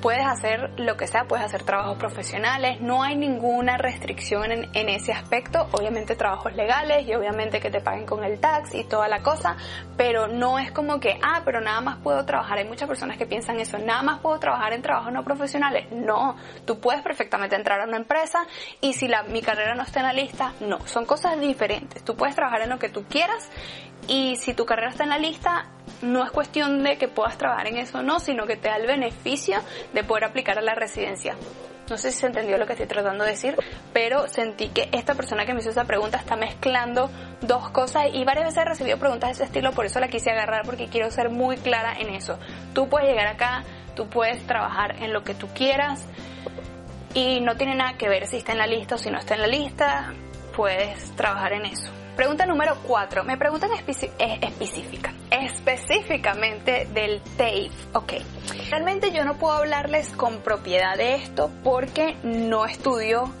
Puedes 0.00 0.24
hacer 0.24 0.70
lo 0.76 0.96
que 0.96 1.08
sea, 1.08 1.24
puedes 1.24 1.44
hacer 1.44 1.64
trabajos 1.64 1.98
profesionales, 1.98 2.80
no 2.80 3.02
hay 3.02 3.16
ninguna 3.16 3.76
restricción 3.76 4.52
en, 4.52 4.68
en 4.74 4.88
ese 4.88 5.12
aspecto. 5.12 5.66
Obviamente 5.72 6.14
trabajos 6.14 6.54
legales 6.54 7.06
y 7.06 7.14
obviamente 7.14 7.60
que 7.60 7.70
te 7.70 7.80
paguen 7.80 8.06
con 8.06 8.22
el 8.22 8.38
tax 8.38 8.74
y 8.74 8.84
toda 8.84 9.08
la 9.08 9.22
cosa, 9.22 9.56
pero 9.96 10.28
no 10.28 10.58
es 10.58 10.70
como 10.72 11.00
que, 11.00 11.18
ah, 11.22 11.42
pero 11.44 11.60
nada 11.60 11.80
más 11.80 11.98
puedo 11.98 12.24
trabajar. 12.24 12.58
Hay 12.58 12.66
muchas 12.66 12.88
personas 12.88 13.16
que 13.16 13.26
piensan 13.26 13.60
eso, 13.60 13.78
nada 13.78 14.02
más 14.02 14.20
puedo 14.20 14.38
trabajar 14.38 14.72
en 14.72 14.82
trabajos 14.82 15.12
no 15.12 15.24
profesionales. 15.24 15.90
No, 15.90 16.36
tú 16.64 16.78
puedes 16.78 17.02
perfectamente 17.02 17.56
entrar 17.56 17.80
a 17.80 17.84
una 17.84 17.96
empresa 17.96 18.46
y 18.80 18.92
si 18.94 19.08
la, 19.08 19.22
mi 19.24 19.42
carrera 19.42 19.74
no 19.74 19.82
está 19.82 20.00
en 20.00 20.06
la 20.06 20.12
lista, 20.12 20.52
no, 20.60 20.86
son 20.86 21.04
cosas 21.04 21.40
diferentes. 21.40 22.04
Tú 22.04 22.16
puedes 22.16 22.34
trabajar 22.34 22.62
en 22.62 22.70
lo 22.70 22.78
que 22.78 22.88
tú 22.88 23.04
quieras 23.04 23.48
y 24.06 24.36
si 24.36 24.54
tu 24.54 24.64
carrera 24.64 24.90
está 24.90 25.04
en 25.04 25.10
la 25.10 25.18
lista, 25.18 25.66
no 26.02 26.24
es 26.24 26.30
cuestión 26.30 26.82
de 26.82 26.96
que 26.96 27.08
puedas 27.08 27.36
trabajar 27.36 27.66
en 27.66 27.76
eso 27.76 27.98
o 27.98 28.02
no, 28.02 28.20
sino 28.20 28.46
que 28.46 28.56
te 28.56 28.68
da 28.68 28.76
el 28.76 28.86
beneficio 28.86 29.58
de 29.92 30.04
poder 30.04 30.24
aplicar 30.24 30.58
a 30.58 30.62
la 30.62 30.74
residencia. 30.74 31.36
No 31.90 31.96
sé 31.96 32.12
si 32.12 32.20
se 32.20 32.26
entendió 32.26 32.58
lo 32.58 32.66
que 32.66 32.72
estoy 32.72 32.86
tratando 32.86 33.24
de 33.24 33.30
decir, 33.30 33.56
pero 33.92 34.28
sentí 34.28 34.68
que 34.68 34.88
esta 34.92 35.14
persona 35.14 35.46
que 35.46 35.54
me 35.54 35.60
hizo 35.60 35.70
esa 35.70 35.84
pregunta 35.84 36.18
está 36.18 36.36
mezclando 36.36 37.10
dos 37.40 37.70
cosas 37.70 38.06
y 38.12 38.24
varias 38.24 38.46
veces 38.46 38.62
he 38.62 38.64
recibido 38.64 38.98
preguntas 38.98 39.28
de 39.28 39.32
ese 39.34 39.44
estilo, 39.44 39.72
por 39.72 39.86
eso 39.86 39.98
la 40.00 40.08
quise 40.08 40.30
agarrar 40.30 40.64
porque 40.64 40.88
quiero 40.88 41.10
ser 41.10 41.30
muy 41.30 41.56
clara 41.56 41.94
en 41.98 42.10
eso. 42.10 42.38
Tú 42.74 42.88
puedes 42.88 43.08
llegar 43.08 43.26
acá, 43.26 43.64
tú 43.94 44.08
puedes 44.08 44.46
trabajar 44.46 45.02
en 45.02 45.12
lo 45.12 45.24
que 45.24 45.34
tú 45.34 45.48
quieras, 45.54 46.06
y 47.14 47.40
no 47.40 47.56
tiene 47.56 47.74
nada 47.74 47.96
que 47.96 48.08
ver 48.08 48.26
si 48.26 48.36
está 48.36 48.52
en 48.52 48.58
la 48.58 48.66
lista 48.66 48.94
o 48.96 48.98
si 48.98 49.10
no 49.10 49.18
está 49.18 49.34
en 49.34 49.40
la 49.40 49.46
lista, 49.46 50.12
puedes 50.54 51.10
trabajar 51.16 51.52
en 51.52 51.66
eso. 51.66 51.90
Pregunta 52.18 52.46
número 52.46 52.76
4. 52.82 53.22
Me 53.22 53.36
preguntan 53.36 53.70
específica, 53.74 55.14
específicamente 55.30 56.88
del 56.92 57.20
TAFE. 57.20 57.70
Ok. 57.92 58.14
Realmente 58.70 59.12
yo 59.12 59.24
no 59.24 59.34
puedo 59.38 59.54
hablarles 59.54 60.08
con 60.08 60.40
propiedad 60.40 60.96
de 60.96 61.14
esto 61.14 61.48
porque 61.62 62.16
no 62.24 62.64
estudio 62.64 63.32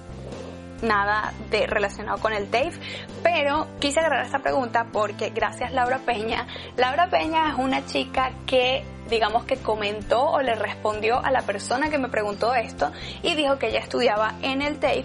nada 0.80 1.32
de 1.50 1.66
relacionado 1.66 2.20
con 2.20 2.32
el 2.32 2.48
TAFE, 2.50 2.78
pero 3.24 3.66
quise 3.80 3.98
agarrar 3.98 4.24
esta 4.24 4.38
pregunta 4.38 4.86
porque 4.92 5.30
gracias 5.30 5.72
Laura 5.72 5.98
Peña, 5.98 6.46
Laura 6.76 7.10
Peña 7.10 7.50
es 7.50 7.58
una 7.58 7.84
chica 7.84 8.30
que 8.46 8.84
digamos 9.10 9.42
que 9.42 9.56
comentó 9.56 10.22
o 10.22 10.40
le 10.40 10.54
respondió 10.54 11.18
a 11.18 11.32
la 11.32 11.42
persona 11.42 11.90
que 11.90 11.98
me 11.98 12.10
preguntó 12.10 12.54
esto 12.54 12.92
y 13.24 13.34
dijo 13.34 13.58
que 13.58 13.70
ella 13.70 13.80
estudiaba 13.80 14.34
en 14.42 14.62
el 14.62 14.78
TAFE 14.78 15.02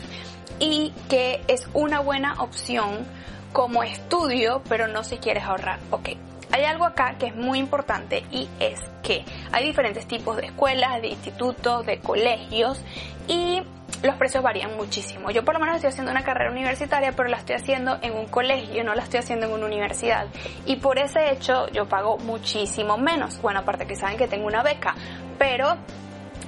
y 0.60 0.94
que 1.10 1.42
es 1.48 1.68
una 1.74 2.01
buena 2.01 2.36
opción 2.36 3.08
como 3.53 3.83
estudio, 3.83 4.62
pero 4.67 4.88
no 4.88 5.03
si 5.03 5.17
quieres 5.17 5.43
ahorrar. 5.43 5.79
Ok, 5.91 6.10
hay 6.51 6.65
algo 6.65 6.86
acá 6.86 7.15
que 7.17 7.27
es 7.27 7.36
muy 7.36 7.60
importante 7.60 8.25
y 8.31 8.50
es 8.60 8.79
que 9.01 9.24
hay 9.51 9.65
diferentes 9.65 10.07
tipos 10.07 10.38
de 10.38 10.48
escuelas, 10.48 11.01
de 11.01 11.07
institutos, 11.07 11.86
de 11.86 12.00
colegios 12.00 12.81
y 13.27 13.62
los 14.01 14.15
precios 14.15 14.43
varían 14.43 14.75
muchísimo. 14.75 15.31
Yo 15.31 15.45
por 15.45 15.53
lo 15.53 15.60
menos 15.60 15.75
estoy 15.75 15.89
haciendo 15.89 16.12
una 16.12 16.24
carrera 16.24 16.51
universitaria, 16.51 17.13
pero 17.13 17.29
la 17.29 17.38
estoy 17.38 17.55
haciendo 17.55 17.98
en 18.01 18.13
un 18.13 18.25
colegio, 18.25 18.83
no 18.83 18.95
la 18.95 19.03
estoy 19.03 19.19
haciendo 19.19 19.45
en 19.45 19.53
una 19.53 19.65
universidad. 19.65 20.27
Y 20.65 20.75
por 20.77 21.00
ese 21.00 21.31
hecho 21.31 21.67
yo 21.69 21.88
pago 21.88 22.17
muchísimo 22.17 22.98
menos. 22.98 23.41
Bueno, 23.41 23.62
aparte 23.62 23.88
que 23.88 23.95
saben 23.95 24.17
que 24.17 24.27
tengo 24.27 24.45
una 24.45 24.62
beca, 24.62 24.95
pero 25.38 25.77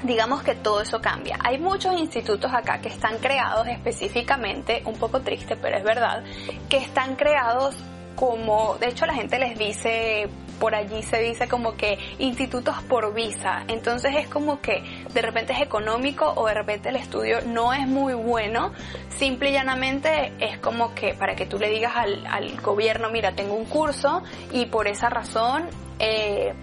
digamos 0.06 0.44
que 0.44 0.56
todo 0.56 0.82
eso 0.82 1.02
cambia. 1.02 1.38
Hay 1.44 1.58
muchos 1.58 1.98
institutos 2.00 2.52
acá 2.54 2.80
que 2.80 2.90
están 2.90 3.18
creados 3.18 3.68
específicamente, 3.68 4.82
un 4.86 4.96
poco 4.96 5.22
triste, 5.22 5.56
pero 5.56 5.78
es 5.78 5.84
verdad, 5.84 6.24
que 6.70 6.78
están 6.78 7.16
creados 7.16 7.76
como, 8.16 8.78
de 8.80 8.88
hecho 8.88 9.06
la 9.06 9.14
gente 9.14 9.38
les 9.38 9.58
dice 9.58 10.30
por 10.60 10.76
allí 10.76 11.04
se 11.04 11.20
dice 11.20 11.48
como 11.48 11.76
que 11.76 11.98
institutos 12.20 12.82
por 12.84 13.14
visa. 13.14 13.64
Entonces 13.68 14.16
es 14.16 14.28
como 14.28 14.62
que 14.62 15.06
de 15.14 15.22
repente 15.22 15.54
es 15.54 15.62
económico 15.62 16.32
o 16.36 16.48
de 16.48 16.54
repente 16.54 16.90
el 16.90 16.96
estudio 16.96 17.42
no 17.46 17.74
es 17.74 17.88
muy 17.88 18.14
bueno. 18.14 18.72
Simple 19.10 19.50
y 19.50 19.54
llanamente 19.54 20.34
es 20.40 20.58
como 20.60 20.94
que 20.96 21.14
para 21.14 21.36
que 21.36 21.46
tú 21.46 21.60
le 21.60 21.70
digas 21.70 21.94
al, 21.96 22.62
gobierno, 22.62 23.10
mira, 23.10 23.34
tengo 23.34 23.56
un 23.56 23.66
curso 23.66 24.24
y 24.52 24.66
por 24.68 24.88
esa 24.88 25.10
razón 25.10 25.66
eh, 26.00 26.54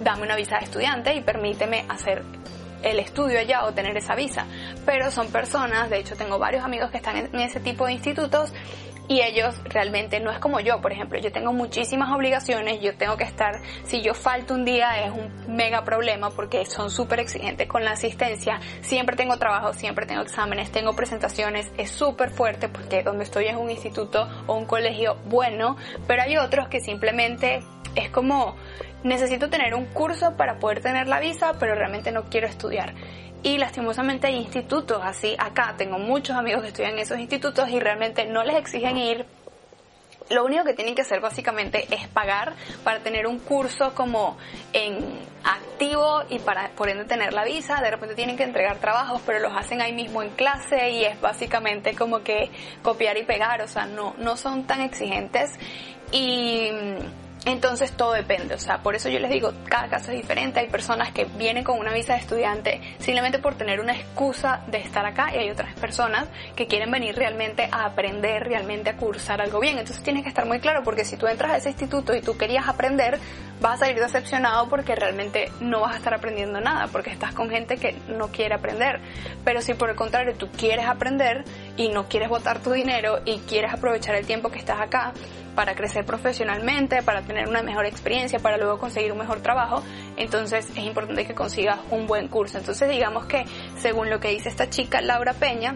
dame 0.00 0.22
una 0.22 0.36
visa 0.36 0.58
de 0.58 0.64
estudiante 0.64 1.14
y 1.14 1.20
permíteme 1.20 1.84
hacer 1.88 2.22
el 2.82 2.98
estudio 2.98 3.38
allá 3.40 3.64
o 3.64 3.72
tener 3.72 3.96
esa 3.96 4.14
visa. 4.14 4.46
Pero 4.84 5.10
son 5.10 5.28
personas, 5.28 5.90
de 5.90 5.98
hecho 5.98 6.16
tengo 6.16 6.38
varios 6.38 6.64
amigos 6.64 6.90
que 6.90 6.98
están 6.98 7.16
en 7.16 7.40
ese 7.40 7.60
tipo 7.60 7.86
de 7.86 7.92
institutos 7.92 8.52
y 9.06 9.20
ellos 9.20 9.54
realmente 9.64 10.18
no 10.20 10.30
es 10.30 10.38
como 10.38 10.60
yo, 10.60 10.80
por 10.80 10.92
ejemplo, 10.92 11.18
yo 11.18 11.30
tengo 11.30 11.52
muchísimas 11.52 12.10
obligaciones, 12.10 12.80
yo 12.80 12.96
tengo 12.96 13.16
que 13.16 13.24
estar, 13.24 13.60
si 13.84 14.00
yo 14.00 14.14
falto 14.14 14.54
un 14.54 14.64
día 14.64 15.04
es 15.04 15.10
un 15.10 15.54
mega 15.54 15.84
problema 15.84 16.30
porque 16.30 16.64
son 16.64 16.90
súper 16.90 17.20
exigentes 17.20 17.68
con 17.68 17.84
la 17.84 17.92
asistencia, 17.92 18.60
siempre 18.80 19.16
tengo 19.16 19.36
trabajo, 19.36 19.74
siempre 19.74 20.06
tengo 20.06 20.22
exámenes, 20.22 20.72
tengo 20.72 20.96
presentaciones, 20.96 21.70
es 21.76 21.90
súper 21.90 22.30
fuerte 22.30 22.68
porque 22.68 23.02
donde 23.02 23.24
estoy 23.24 23.46
es 23.46 23.56
un 23.56 23.70
instituto 23.70 24.26
o 24.46 24.54
un 24.54 24.64
colegio 24.64 25.16
bueno, 25.26 25.76
pero 26.06 26.22
hay 26.22 26.38
otros 26.38 26.68
que 26.68 26.80
simplemente 26.80 27.62
es 27.94 28.08
como 28.10 28.56
necesito 29.04 29.48
tener 29.48 29.74
un 29.74 29.86
curso 29.86 30.36
para 30.36 30.58
poder 30.58 30.80
tener 30.80 31.06
la 31.06 31.20
visa, 31.20 31.52
pero 31.60 31.76
realmente 31.76 32.10
no 32.10 32.24
quiero 32.24 32.48
estudiar 32.48 32.94
y 33.44 33.58
lastimosamente 33.58 34.26
hay 34.26 34.36
institutos 34.36 35.00
así 35.04 35.36
acá. 35.38 35.74
Tengo 35.76 35.98
muchos 35.98 36.34
amigos 36.34 36.62
que 36.62 36.68
estudian 36.68 36.94
en 36.94 37.00
esos 37.00 37.18
institutos 37.18 37.68
y 37.68 37.78
realmente 37.78 38.24
no 38.24 38.42
les 38.42 38.56
exigen 38.56 38.96
ir. 38.96 39.26
Lo 40.30 40.46
único 40.46 40.64
que 40.64 40.72
tienen 40.72 40.94
que 40.94 41.02
hacer 41.02 41.20
básicamente 41.20 41.86
es 41.94 42.08
pagar 42.08 42.54
para 42.82 43.00
tener 43.00 43.26
un 43.26 43.38
curso 43.38 43.94
como 43.94 44.38
en 44.72 45.20
activo 45.44 46.22
y 46.30 46.38
para 46.38 46.70
por 46.70 46.88
ende 46.88 47.04
tener 47.04 47.34
la 47.34 47.44
visa. 47.44 47.82
De 47.82 47.90
repente 47.90 48.14
tienen 48.14 48.38
que 48.38 48.44
entregar 48.44 48.78
trabajos, 48.78 49.20
pero 49.26 49.40
los 49.40 49.52
hacen 49.54 49.82
ahí 49.82 49.92
mismo 49.92 50.22
en 50.22 50.30
clase 50.30 50.88
y 50.92 51.04
es 51.04 51.20
básicamente 51.20 51.94
como 51.94 52.22
que 52.22 52.50
copiar 52.82 53.18
y 53.18 53.24
pegar. 53.24 53.60
O 53.60 53.68
sea, 53.68 53.84
no, 53.84 54.14
no 54.16 54.38
son 54.38 54.66
tan 54.66 54.80
exigentes. 54.80 55.52
Y 56.10 56.70
entonces 57.44 57.92
todo 57.92 58.12
depende, 58.12 58.54
o 58.54 58.58
sea, 58.58 58.78
por 58.78 58.94
eso 58.94 59.08
yo 59.08 59.18
les 59.18 59.30
digo, 59.30 59.52
cada 59.68 59.88
caso 59.88 60.10
es 60.10 60.16
diferente, 60.16 60.60
hay 60.60 60.68
personas 60.68 61.12
que 61.12 61.24
vienen 61.24 61.62
con 61.62 61.78
una 61.78 61.92
visa 61.92 62.14
de 62.14 62.20
estudiante 62.20 62.80
simplemente 62.98 63.38
por 63.38 63.54
tener 63.54 63.80
una 63.80 63.94
excusa 63.94 64.62
de 64.66 64.78
estar 64.78 65.04
acá 65.04 65.30
y 65.34 65.38
hay 65.38 65.50
otras 65.50 65.74
personas 65.74 66.26
que 66.56 66.66
quieren 66.66 66.90
venir 66.90 67.14
realmente 67.14 67.68
a 67.70 67.84
aprender, 67.84 68.44
realmente 68.44 68.90
a 68.90 68.96
cursar 68.96 69.40
algo 69.40 69.60
bien. 69.60 69.78
Entonces 69.78 70.02
tienes 70.02 70.22
que 70.22 70.28
estar 70.28 70.46
muy 70.46 70.60
claro 70.60 70.82
porque 70.82 71.04
si 71.04 71.16
tú 71.16 71.26
entras 71.26 71.52
a 71.52 71.56
ese 71.56 71.70
instituto 71.70 72.14
y 72.14 72.22
tú 72.22 72.36
querías 72.36 72.66
aprender, 72.66 73.18
vas 73.60 73.74
a 73.74 73.86
salir 73.86 74.00
decepcionado 74.00 74.68
porque 74.68 74.94
realmente 74.94 75.50
no 75.60 75.80
vas 75.80 75.94
a 75.94 75.96
estar 75.98 76.14
aprendiendo 76.14 76.60
nada, 76.60 76.86
porque 76.88 77.10
estás 77.10 77.32
con 77.34 77.50
gente 77.50 77.76
que 77.76 77.94
no 78.08 78.28
quiere 78.28 78.54
aprender. 78.54 79.00
Pero 79.44 79.60
si 79.60 79.74
por 79.74 79.90
el 79.90 79.96
contrario 79.96 80.34
tú 80.34 80.48
quieres 80.50 80.86
aprender 80.86 81.44
y 81.76 81.88
no 81.88 82.08
quieres 82.08 82.28
botar 82.28 82.60
tu 82.60 82.72
dinero 82.72 83.20
y 83.24 83.38
quieres 83.40 83.72
aprovechar 83.72 84.14
el 84.14 84.26
tiempo 84.26 84.50
que 84.50 84.58
estás 84.58 84.80
acá, 84.80 85.12
para 85.54 85.74
crecer 85.74 86.04
profesionalmente, 86.04 87.02
para 87.02 87.22
tener 87.22 87.48
una 87.48 87.62
mejor 87.62 87.86
experiencia, 87.86 88.38
para 88.38 88.56
luego 88.56 88.78
conseguir 88.78 89.12
un 89.12 89.18
mejor 89.18 89.40
trabajo, 89.40 89.82
entonces 90.16 90.68
es 90.70 90.84
importante 90.84 91.26
que 91.26 91.34
consigas 91.34 91.78
un 91.90 92.06
buen 92.06 92.28
curso. 92.28 92.58
Entonces 92.58 92.90
digamos 92.90 93.26
que 93.26 93.44
según 93.78 94.10
lo 94.10 94.20
que 94.20 94.28
dice 94.28 94.48
esta 94.48 94.68
chica 94.68 95.00
Laura 95.00 95.32
Peña, 95.32 95.74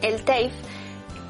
el 0.00 0.22
TAFE 0.24 0.52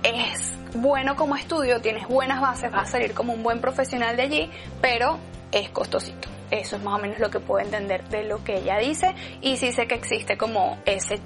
es 0.02 0.52
bueno 0.74 1.16
como 1.16 1.36
estudio, 1.36 1.80
tienes 1.80 2.06
buenas 2.08 2.40
bases, 2.40 2.70
vas 2.70 2.88
a 2.88 2.92
salir 2.92 3.14
como 3.14 3.32
un 3.32 3.42
buen 3.42 3.60
profesional 3.60 4.16
de 4.16 4.22
allí, 4.22 4.50
pero 4.80 5.18
es 5.50 5.68
costosito. 5.70 6.28
Eso 6.50 6.76
es 6.76 6.82
más 6.82 6.98
o 6.98 7.02
menos 7.02 7.18
lo 7.18 7.30
que 7.30 7.40
puedo 7.40 7.64
entender 7.64 8.06
de 8.08 8.24
lo 8.24 8.44
que 8.44 8.58
ella 8.58 8.76
dice 8.78 9.14
y 9.40 9.56
sí 9.56 9.72
sé 9.72 9.86
que 9.86 9.94
existe 9.94 10.36
como 10.36 10.78
ese 10.84 11.18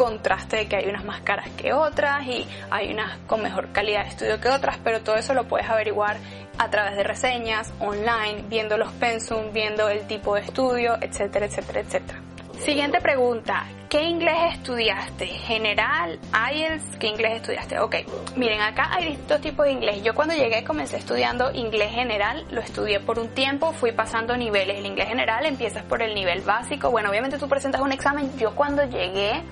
contraste 0.00 0.56
de 0.56 0.66
que 0.66 0.76
hay 0.76 0.88
unas 0.88 1.04
más 1.04 1.20
caras 1.20 1.50
que 1.58 1.74
otras 1.74 2.26
y 2.26 2.48
hay 2.70 2.90
unas 2.90 3.18
con 3.26 3.42
mejor 3.42 3.70
calidad 3.70 4.04
de 4.04 4.08
estudio 4.08 4.40
que 4.40 4.48
otras, 4.48 4.78
pero 4.82 5.02
todo 5.02 5.16
eso 5.16 5.34
lo 5.34 5.44
puedes 5.44 5.68
averiguar 5.68 6.16
a 6.56 6.70
través 6.70 6.96
de 6.96 7.02
reseñas, 7.02 7.70
online, 7.80 8.44
viendo 8.48 8.78
los 8.78 8.90
pensum, 8.92 9.52
viendo 9.52 9.90
el 9.90 10.06
tipo 10.06 10.36
de 10.36 10.40
estudio, 10.40 10.96
etcétera, 11.02 11.44
etcétera, 11.44 11.80
etcétera. 11.80 12.18
Siguiente 12.60 12.98
pregunta. 13.02 13.66
¿Qué 13.90 14.02
inglés 14.04 14.54
estudiaste? 14.54 15.26
¿General? 15.26 16.18
¿IELTS? 16.32 16.96
¿Qué 16.98 17.08
inglés 17.08 17.36
estudiaste? 17.36 17.78
Ok, 17.80 17.96
miren, 18.36 18.62
acá 18.62 18.88
hay 18.94 19.04
distintos 19.04 19.42
tipos 19.42 19.66
de 19.66 19.72
inglés. 19.72 20.02
Yo 20.02 20.14
cuando 20.14 20.32
llegué 20.32 20.64
comencé 20.64 20.96
estudiando 20.96 21.50
inglés 21.52 21.90
general, 21.92 22.46
lo 22.50 22.62
estudié 22.62 23.00
por 23.00 23.18
un 23.18 23.28
tiempo, 23.34 23.74
fui 23.74 23.92
pasando 23.92 24.34
niveles. 24.34 24.78
El 24.78 24.86
inglés 24.86 25.08
general 25.08 25.44
empiezas 25.44 25.82
por 25.82 26.00
el 26.00 26.14
nivel 26.14 26.40
básico. 26.40 26.90
Bueno, 26.90 27.10
obviamente 27.10 27.36
tú 27.36 27.48
presentas 27.48 27.82
un 27.82 27.92
examen. 27.92 28.30
Yo 28.38 28.54
cuando 28.54 28.82
llegué 28.84 29.42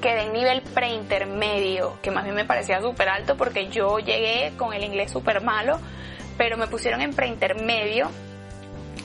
quedé 0.00 0.22
en 0.22 0.32
nivel 0.32 0.62
preintermedio, 0.62 1.98
que 2.02 2.10
más 2.10 2.24
bien 2.24 2.36
me 2.36 2.44
parecía 2.44 2.80
súper 2.80 3.08
alto 3.08 3.36
porque 3.36 3.68
yo 3.68 3.98
llegué 3.98 4.52
con 4.56 4.72
el 4.72 4.84
inglés 4.84 5.10
súper 5.10 5.42
malo, 5.42 5.78
pero 6.36 6.56
me 6.56 6.66
pusieron 6.66 7.00
en 7.00 7.14
preintermedio 7.14 8.10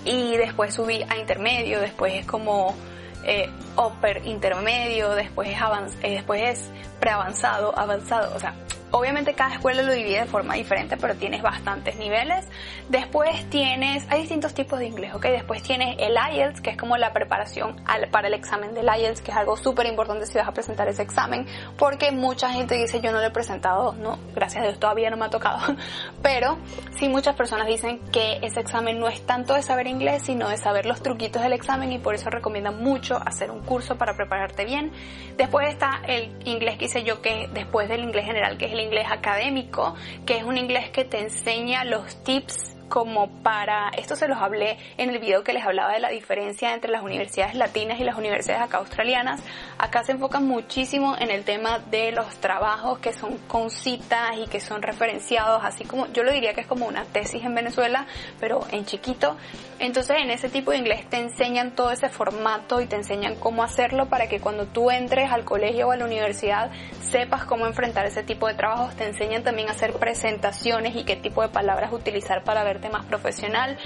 y 0.05 0.38
después 0.38 0.74
subí 0.74 1.03
a 1.07 1.17
intermedio, 1.17 1.79
después 1.79 2.13
es 2.13 2.25
como 2.25 2.75
eh, 3.24 3.50
upper 3.77 4.25
intermedio, 4.25 5.12
después 5.12 5.50
es, 5.50 5.57
eh, 6.01 6.12
después 6.12 6.41
es 6.41 6.71
preavanzado, 7.00 7.77
avanzado, 7.77 8.36
o 8.36 8.39
sea, 8.39 8.53
Obviamente 8.91 9.33
cada 9.33 9.53
escuela 9.53 9.81
lo 9.83 9.93
divide 9.93 10.19
de 10.19 10.25
forma 10.25 10.55
diferente, 10.55 10.98
pero 10.98 11.15
tienes 11.15 11.41
bastantes 11.41 11.95
niveles. 11.98 12.45
Después 12.89 13.50
tienes, 13.50 14.05
hay 14.10 14.21
distintos 14.21 14.53
tipos 14.53 14.79
de 14.79 14.88
inglés, 14.88 15.13
¿ok? 15.13 15.24
Después 15.27 15.63
tienes 15.63 15.95
el 16.00 16.15
IELTS, 16.15 16.62
que 16.62 16.71
es 16.71 16.77
como 16.77 16.98
la 16.98 17.13
preparación 17.13 17.75
para 18.12 18.27
el 18.27 18.33
examen 18.33 18.74
del 18.74 18.88
IELTS, 18.88 19.21
que 19.21 19.31
es 19.31 19.38
algo 19.38 19.55
súper 19.55 19.86
importante 19.86 20.25
si 20.25 20.38
vas 20.38 20.48
a 20.48 20.53
presentar 20.53 20.88
ese 20.88 21.01
examen, 21.01 21.45
porque 21.77 22.12
mucha 22.12 22.50
gente 22.51 22.75
dice 22.75 23.00
yo 23.01 23.12
no 23.12 23.19
lo 23.19 23.27
he 23.27 23.31
presentado, 23.31 23.93
no, 23.93 24.19
gracias 24.36 24.63
a 24.63 24.67
Dios 24.67 24.79
todavía 24.79 25.10
no 25.10 25.17
me 25.17 25.25
ha 25.25 25.29
tocado, 25.29 25.75
pero 26.21 26.57
sí 26.98 27.07
muchas 27.07 27.36
personas 27.36 27.67
dicen 27.67 28.00
que 28.12 28.39
ese 28.41 28.60
examen 28.60 29.00
no 29.00 29.07
es 29.07 29.25
tanto 29.25 29.53
de 29.53 29.62
saber 29.62 29.88
inglés, 29.88 30.24
sino 30.24 30.50
de 30.50 30.57
saber 30.57 30.86
los 30.86 31.01
truquitos 31.01 31.41
del 31.41 31.53
examen 31.53 31.91
y 31.91 32.00
por 32.00 32.15
eso 32.15 32.29
recomiendan 32.29 32.83
mucho 32.83 33.17
hacer 33.25 33.51
un 33.51 33.62
curso 33.62 33.98
para 33.98 34.15
prepararte 34.15 34.65
bien. 34.65 34.91
Después 35.38 35.69
está 35.69 36.01
el 36.07 36.36
inglés 36.45 36.77
que 36.77 36.86
hice 36.86 37.03
yo, 37.03 37.21
que 37.21 37.48
después 37.53 37.88
del 37.88 38.01
inglés 38.01 38.25
general, 38.25 38.57
que 38.57 38.65
es 38.65 38.74
el 38.74 38.80
inglés 38.81 39.07
académico, 39.09 39.95
que 40.25 40.38
es 40.38 40.43
un 40.43 40.57
inglés 40.57 40.89
que 40.89 41.05
te 41.05 41.19
enseña 41.19 41.83
los 41.85 42.23
tips 42.23 42.80
como 42.91 43.29
para, 43.41 43.89
esto 43.98 44.17
se 44.17 44.27
los 44.27 44.38
hablé 44.38 44.77
en 44.98 45.10
el 45.10 45.19
video 45.19 45.45
que 45.45 45.53
les 45.53 45.65
hablaba 45.65 45.93
de 45.93 46.01
la 46.01 46.10
diferencia 46.10 46.74
entre 46.74 46.91
las 46.91 47.01
universidades 47.01 47.55
latinas 47.55 48.01
y 48.01 48.03
las 48.03 48.17
universidades 48.17 48.63
acá 48.63 48.79
australianas. 48.79 49.41
Acá 49.77 50.03
se 50.03 50.12
enfocan 50.12 50.45
muchísimo 50.45 51.15
en 51.17 51.31
el 51.31 51.45
tema 51.45 51.79
de 51.79 52.12
los 52.12 52.27
trabajos 52.41 53.00
que 53.00 53.13
son 53.13 53.38
con 53.48 53.69
citas 53.69 54.31
y 54.38 54.45
que 54.48 54.60
son 54.60 54.81
referenciados, 54.81 55.63
así 55.63 55.86
como 55.86 56.07
yo 56.07 56.24
lo 56.24 56.33
diría 56.33 56.53
que 56.53 56.62
es 56.62 56.67
como 56.67 56.86
una 56.86 57.05
tesis 57.05 57.41
en 57.45 57.55
Venezuela, 57.55 58.07
pero 58.41 58.60
en 58.71 58.86
chiquito. 58.86 59.38
Entonces 59.79 60.17
en 60.19 60.29
ese 60.29 60.50
tipo 60.50 60.71
de 60.71 60.77
inglés 60.77 61.10
te 61.10 61.17
enseñan 61.17 61.71
todo 61.71 61.91
ese 61.91 62.10
formato 62.10 62.81
y 62.81 62.88
te 62.88 62.98
enseñan 62.98 63.36
cómo 63.36 63.63
hacerlo 63.63 64.07
para 64.10 64.27
que 64.27 64.41
cuando 64.41 64.67
tú 64.67 64.91
entres 64.91 65.31
al 65.31 65.45
colegio 65.45 65.88
o 65.88 65.91
a 65.91 65.95
la 65.95 66.03
universidad 66.03 66.71
sepas 67.10 67.45
cómo 67.45 67.65
enfrentar 67.67 68.05
ese 68.05 68.21
tipo 68.21 68.48
de 68.48 68.53
trabajos. 68.53 68.95
Te 68.95 69.05
enseñan 69.05 69.43
también 69.43 69.69
a 69.69 69.71
hacer 69.71 69.93
presentaciones 69.93 70.93
y 70.98 71.05
qué 71.05 71.15
tipo 71.15 71.41
de 71.41 71.48
palabras 71.48 71.93
utilizar 71.93 72.43
para 72.43 72.65
ver 72.65 72.80
más 72.89 73.05
profesional, 73.05 73.77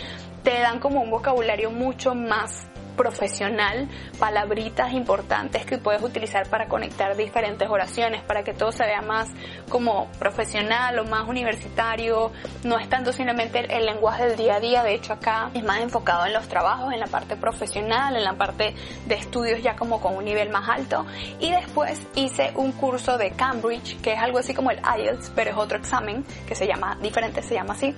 te 0.43 0.59
dan 0.59 0.79
como 0.79 1.01
un 1.01 1.09
vocabulario 1.09 1.71
mucho 1.71 2.15
más 2.15 2.67
profesional, 2.95 3.87
palabritas 4.19 4.93
importantes 4.93 5.65
que 5.65 5.77
puedes 5.77 6.01
utilizar 6.01 6.49
para 6.49 6.67
conectar 6.67 7.15
diferentes 7.15 7.69
oraciones, 7.69 8.23
para 8.23 8.43
que 8.43 8.53
todo 8.53 8.71
se 8.71 8.83
vea 8.85 9.01
más 9.01 9.29
como 9.69 10.07
profesional 10.19 10.97
o 10.99 11.05
más 11.05 11.27
universitario. 11.27 12.31
No 12.63 12.79
es 12.79 12.89
tanto 12.89 13.13
simplemente 13.13 13.59
el, 13.59 13.85
lenguaje 13.85 14.27
del 14.27 14.37
día 14.37 14.55
a 14.55 14.59
día, 14.59 14.83
de 14.83 14.95
hecho 14.95 15.13
acá 15.13 15.51
es 15.53 15.63
más 15.63 15.79
enfocado 15.79 16.25
en 16.25 16.33
los 16.33 16.47
trabajos, 16.47 16.93
en 16.93 16.99
la 16.99 17.07
parte 17.07 17.35
profesional, 17.35 18.15
en 18.15 18.23
la 18.23 18.33
parte 18.33 18.75
de 19.05 19.15
estudios 19.15 19.61
ya 19.61 19.75
como 19.75 20.01
con 20.01 20.15
un 20.15 20.25
nivel 20.25 20.49
más 20.49 20.67
alto. 20.67 21.05
Y 21.39 21.51
después 21.51 22.01
hice 22.15 22.51
un 22.55 22.71
curso 22.71 23.17
de 23.17 23.31
Cambridge, 23.31 23.99
que 24.01 24.13
es 24.13 24.19
algo 24.19 24.39
así 24.39 24.53
como 24.53 24.71
el 24.71 24.79
IELTS, 24.79 25.31
pero 25.35 25.51
es 25.51 25.57
otro 25.57 25.77
examen 25.77 26.25
que 26.47 26.55
se 26.55 26.67
llama 26.67 26.97
diferente, 27.01 27.41
se 27.41 27.53
llama 27.53 27.73
así. 27.73 27.95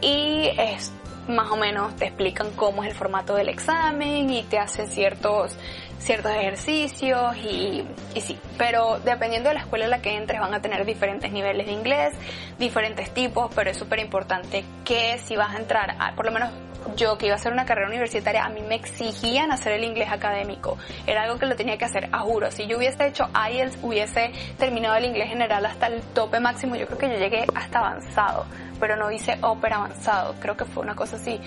Y 0.00 0.50
es 0.58 0.92
más 1.28 1.50
o 1.50 1.56
menos 1.56 1.94
te 1.96 2.06
explican 2.06 2.50
cómo 2.52 2.82
es 2.82 2.90
el 2.90 2.94
formato 2.94 3.34
del 3.34 3.48
examen 3.48 4.30
y 4.30 4.42
te 4.44 4.58
hacen 4.58 4.88
ciertos, 4.88 5.56
ciertos 5.98 6.32
ejercicios 6.32 7.36
y, 7.36 7.84
y 8.14 8.20
sí, 8.20 8.38
pero 8.56 8.98
dependiendo 9.00 9.48
de 9.48 9.54
la 9.54 9.60
escuela 9.60 9.84
en 9.84 9.90
la 9.90 10.02
que 10.02 10.16
entres 10.16 10.40
van 10.40 10.54
a 10.54 10.60
tener 10.60 10.84
diferentes 10.84 11.30
niveles 11.30 11.66
de 11.66 11.72
inglés, 11.72 12.14
diferentes 12.58 13.10
tipos, 13.12 13.50
pero 13.54 13.70
es 13.70 13.76
súper 13.76 13.98
importante 14.00 14.64
que 14.84 15.18
si 15.18 15.36
vas 15.36 15.54
a 15.54 15.58
entrar, 15.58 15.96
a, 15.98 16.14
por 16.14 16.24
lo 16.26 16.32
menos 16.32 16.50
yo 16.96 17.18
que 17.18 17.26
iba 17.26 17.34
a 17.34 17.38
hacer 17.38 17.52
una 17.52 17.66
carrera 17.66 17.88
universitaria, 17.88 18.44
a 18.44 18.48
mí 18.48 18.62
me 18.62 18.74
exigían 18.74 19.52
hacer 19.52 19.72
el 19.72 19.84
inglés 19.84 20.10
académico. 20.10 20.78
Era 21.06 21.24
algo 21.24 21.38
que 21.38 21.46
lo 21.46 21.56
tenía 21.56 21.76
que 21.76 21.84
hacer, 21.84 22.08
a 22.12 22.20
juro. 22.20 22.50
Si 22.50 22.66
yo 22.66 22.78
hubiese 22.78 23.06
hecho 23.06 23.28
IELTS, 23.34 23.78
hubiese 23.82 24.32
terminado 24.58 24.96
el 24.96 25.04
inglés 25.04 25.28
general 25.28 25.66
hasta 25.66 25.88
el 25.88 26.00
tope 26.14 26.40
máximo, 26.40 26.76
yo 26.76 26.86
creo 26.86 26.98
que 26.98 27.08
yo 27.10 27.18
llegué 27.18 27.44
hasta 27.54 27.80
avanzado 27.80 28.46
pero 28.78 28.96
no 28.96 29.10
hice 29.10 29.38
ópera 29.42 29.76
avanzado, 29.76 30.34
creo 30.40 30.56
que 30.56 30.64
fue 30.64 30.82
una 30.82 30.94
cosa 30.94 31.16
así. 31.16 31.40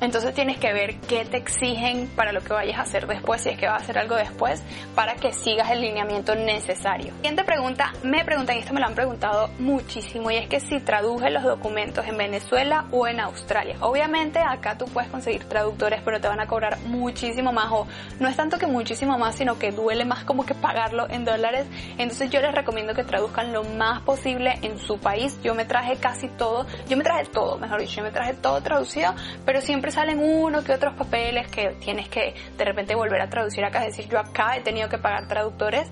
entonces 0.00 0.34
tienes 0.34 0.58
que 0.58 0.72
ver 0.72 0.96
qué 1.00 1.24
te 1.24 1.36
exigen 1.36 2.08
para 2.16 2.32
lo 2.32 2.40
que 2.40 2.52
vayas 2.52 2.78
a 2.78 2.82
hacer 2.82 3.06
después, 3.06 3.42
si 3.42 3.50
es 3.50 3.58
que 3.58 3.66
vas 3.66 3.80
a 3.80 3.84
hacer 3.84 3.98
algo 3.98 4.16
después, 4.16 4.62
para 4.94 5.14
que 5.16 5.32
sigas 5.32 5.70
el 5.70 5.80
lineamiento 5.80 6.34
necesario. 6.34 7.12
Siguiente 7.16 7.44
pregunta, 7.44 7.92
me 8.02 8.24
preguntan, 8.24 8.56
y 8.56 8.60
esto 8.60 8.72
me 8.72 8.80
lo 8.80 8.86
han 8.86 8.94
preguntado 8.94 9.50
muchísimo, 9.58 10.30
y 10.30 10.36
es 10.36 10.48
que 10.48 10.60
si 10.60 10.80
traduje 10.80 11.30
los 11.30 11.42
documentos 11.42 12.06
en 12.06 12.16
Venezuela 12.16 12.86
o 12.90 13.06
en 13.06 13.20
Australia. 13.20 13.76
Obviamente 13.80 14.38
acá 14.40 14.76
tú 14.78 14.86
puedes 14.86 15.10
conseguir 15.10 15.44
traductores, 15.44 16.00
pero 16.04 16.20
te 16.20 16.28
van 16.28 16.40
a 16.40 16.46
cobrar 16.46 16.78
muchísimo 16.86 17.52
más, 17.52 17.70
o 17.70 17.86
no 18.20 18.28
es 18.28 18.36
tanto 18.36 18.58
que 18.58 18.66
muchísimo 18.66 19.18
más, 19.18 19.36
sino 19.36 19.58
que 19.58 19.72
duele 19.72 20.04
más 20.04 20.24
como 20.24 20.46
que 20.46 20.54
pagarlo 20.54 21.08
en 21.08 21.24
dólares. 21.24 21.66
Entonces 21.98 22.30
yo 22.30 22.40
les 22.40 22.54
recomiendo 22.54 22.94
que 22.94 23.04
traduzcan 23.04 23.52
lo 23.52 23.64
más 23.64 24.00
posible 24.02 24.58
en 24.62 24.78
su 24.78 24.98
país. 24.98 25.38
Yo 25.42 25.54
me 25.54 25.64
traje 25.64 25.87
casi 25.96 26.28
todo, 26.28 26.66
yo 26.88 26.96
me 26.96 27.04
traje 27.04 27.26
todo, 27.26 27.58
mejor 27.58 27.80
dicho, 27.80 27.96
yo 27.96 28.02
me 28.02 28.10
traje 28.10 28.34
todo 28.34 28.60
traducido, 28.62 29.14
pero 29.44 29.60
siempre 29.60 29.90
salen 29.90 30.18
uno 30.20 30.62
que 30.62 30.72
otros 30.72 30.94
papeles 30.94 31.48
que 31.50 31.70
tienes 31.80 32.08
que 32.08 32.34
de 32.56 32.64
repente 32.64 32.94
volver 32.94 33.20
a 33.20 33.28
traducir. 33.28 33.64
Acá, 33.64 33.84
es 33.86 33.96
decir, 33.96 34.10
yo 34.10 34.18
acá 34.18 34.56
he 34.56 34.60
tenido 34.60 34.88
que 34.88 34.98
pagar 34.98 35.28
traductores, 35.28 35.88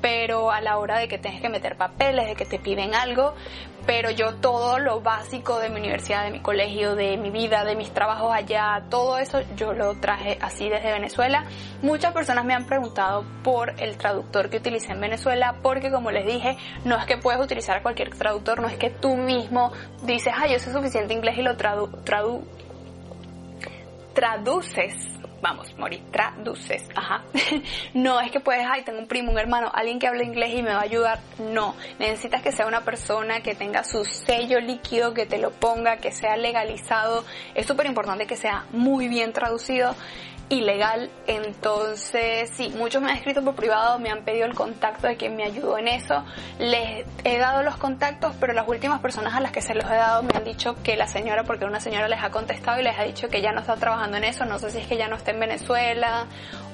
pero 0.00 0.50
a 0.50 0.60
la 0.60 0.78
hora 0.78 0.98
de 0.98 1.08
que 1.08 1.18
tienes 1.18 1.40
que 1.40 1.48
meter 1.48 1.76
papeles, 1.76 2.26
de 2.26 2.34
que 2.34 2.44
te 2.44 2.58
piden 2.58 2.94
algo, 2.94 3.34
pero 3.86 4.10
yo 4.10 4.34
todo 4.34 4.78
lo 4.78 5.00
básico 5.00 5.58
de 5.58 5.68
mi 5.70 5.78
universidad, 5.80 6.24
de 6.24 6.30
mi 6.30 6.40
colegio, 6.40 6.96
de 6.96 7.16
mi 7.16 7.30
vida, 7.30 7.64
de 7.64 7.76
mis 7.76 7.92
trabajos 7.92 8.32
allá, 8.34 8.82
todo 8.90 9.18
eso 9.18 9.40
yo 9.56 9.72
lo 9.72 9.94
traje 10.00 10.38
así 10.40 10.68
desde 10.68 10.92
Venezuela. 10.92 11.44
Muchas 11.82 12.12
personas 12.12 12.44
me 12.44 12.54
han 12.54 12.66
preguntado 12.66 13.24
por 13.44 13.80
el 13.80 13.96
traductor 13.96 14.50
que 14.50 14.56
utilicé 14.58 14.92
en 14.92 15.00
Venezuela, 15.00 15.56
porque 15.62 15.90
como 15.90 16.10
les 16.10 16.26
dije, 16.26 16.58
no 16.84 16.96
es 16.96 17.06
que 17.06 17.16
puedes 17.16 17.40
utilizar 17.40 17.82
cualquier 17.82 18.10
traductor, 18.10 18.60
no 18.60 18.68
es 18.68 18.76
que 18.76 18.90
tú 18.90 19.16
mismo 19.16 19.72
dices, 20.02 20.32
ay, 20.36 20.52
yo 20.52 20.58
sé 20.58 20.72
suficiente 20.72 21.14
inglés 21.14 21.38
y 21.38 21.42
lo 21.42 21.56
tradu, 21.56 21.88
tradu 22.04 22.44
traduces 24.16 25.15
vamos, 25.48 25.78
morir, 25.78 26.02
traduces, 26.10 26.88
ajá. 26.96 27.22
no 27.94 28.20
es 28.20 28.32
que 28.32 28.40
puedes, 28.40 28.66
ay, 28.68 28.82
tengo 28.82 28.98
un 28.98 29.06
primo, 29.06 29.30
un 29.30 29.38
hermano, 29.38 29.70
alguien 29.72 30.00
que 30.00 30.08
hable 30.08 30.24
inglés 30.24 30.50
y 30.54 30.62
me 30.62 30.70
va 30.70 30.80
a 30.80 30.82
ayudar. 30.82 31.20
No, 31.38 31.76
necesitas 32.00 32.42
que 32.42 32.50
sea 32.50 32.66
una 32.66 32.80
persona 32.80 33.40
que 33.42 33.54
tenga 33.54 33.84
su 33.84 34.04
sello 34.04 34.58
líquido, 34.58 35.14
que 35.14 35.24
te 35.24 35.38
lo 35.38 35.52
ponga, 35.52 35.98
que 35.98 36.10
sea 36.10 36.36
legalizado. 36.36 37.24
Es 37.54 37.64
súper 37.64 37.86
importante 37.86 38.26
que 38.26 38.36
sea 38.36 38.66
muy 38.72 39.06
bien 39.06 39.32
traducido 39.32 39.94
ilegal. 40.48 41.10
Entonces, 41.26 42.50
sí, 42.54 42.72
muchos 42.76 43.02
me 43.02 43.10
han 43.10 43.16
escrito 43.16 43.42
por 43.42 43.54
privado, 43.54 43.98
me 43.98 44.10
han 44.10 44.22
pedido 44.22 44.46
el 44.46 44.54
contacto 44.54 45.06
de 45.06 45.16
quien 45.16 45.36
me 45.36 45.44
ayudó 45.44 45.78
en 45.78 45.88
eso. 45.88 46.24
Les 46.58 47.06
he 47.24 47.38
dado 47.38 47.62
los 47.62 47.76
contactos, 47.76 48.34
pero 48.38 48.52
las 48.52 48.68
últimas 48.68 49.00
personas 49.00 49.34
a 49.34 49.40
las 49.40 49.52
que 49.52 49.60
se 49.60 49.74
los 49.74 49.84
he 49.84 49.94
dado 49.94 50.22
me 50.22 50.36
han 50.36 50.44
dicho 50.44 50.76
que 50.82 50.96
la 50.96 51.06
señora, 51.06 51.44
porque 51.44 51.64
una 51.64 51.80
señora 51.80 52.08
les 52.08 52.22
ha 52.22 52.30
contestado 52.30 52.80
y 52.80 52.84
les 52.84 52.98
ha 52.98 53.02
dicho 53.02 53.28
que 53.28 53.42
ya 53.42 53.52
no 53.52 53.60
está 53.60 53.76
trabajando 53.76 54.16
en 54.16 54.24
eso. 54.24 54.44
No 54.44 54.58
sé 54.58 54.70
si 54.70 54.78
es 54.78 54.86
que 54.86 54.96
ya 54.96 55.08
no 55.08 55.16
está 55.16 55.32
en 55.32 55.40
Venezuela 55.40 56.26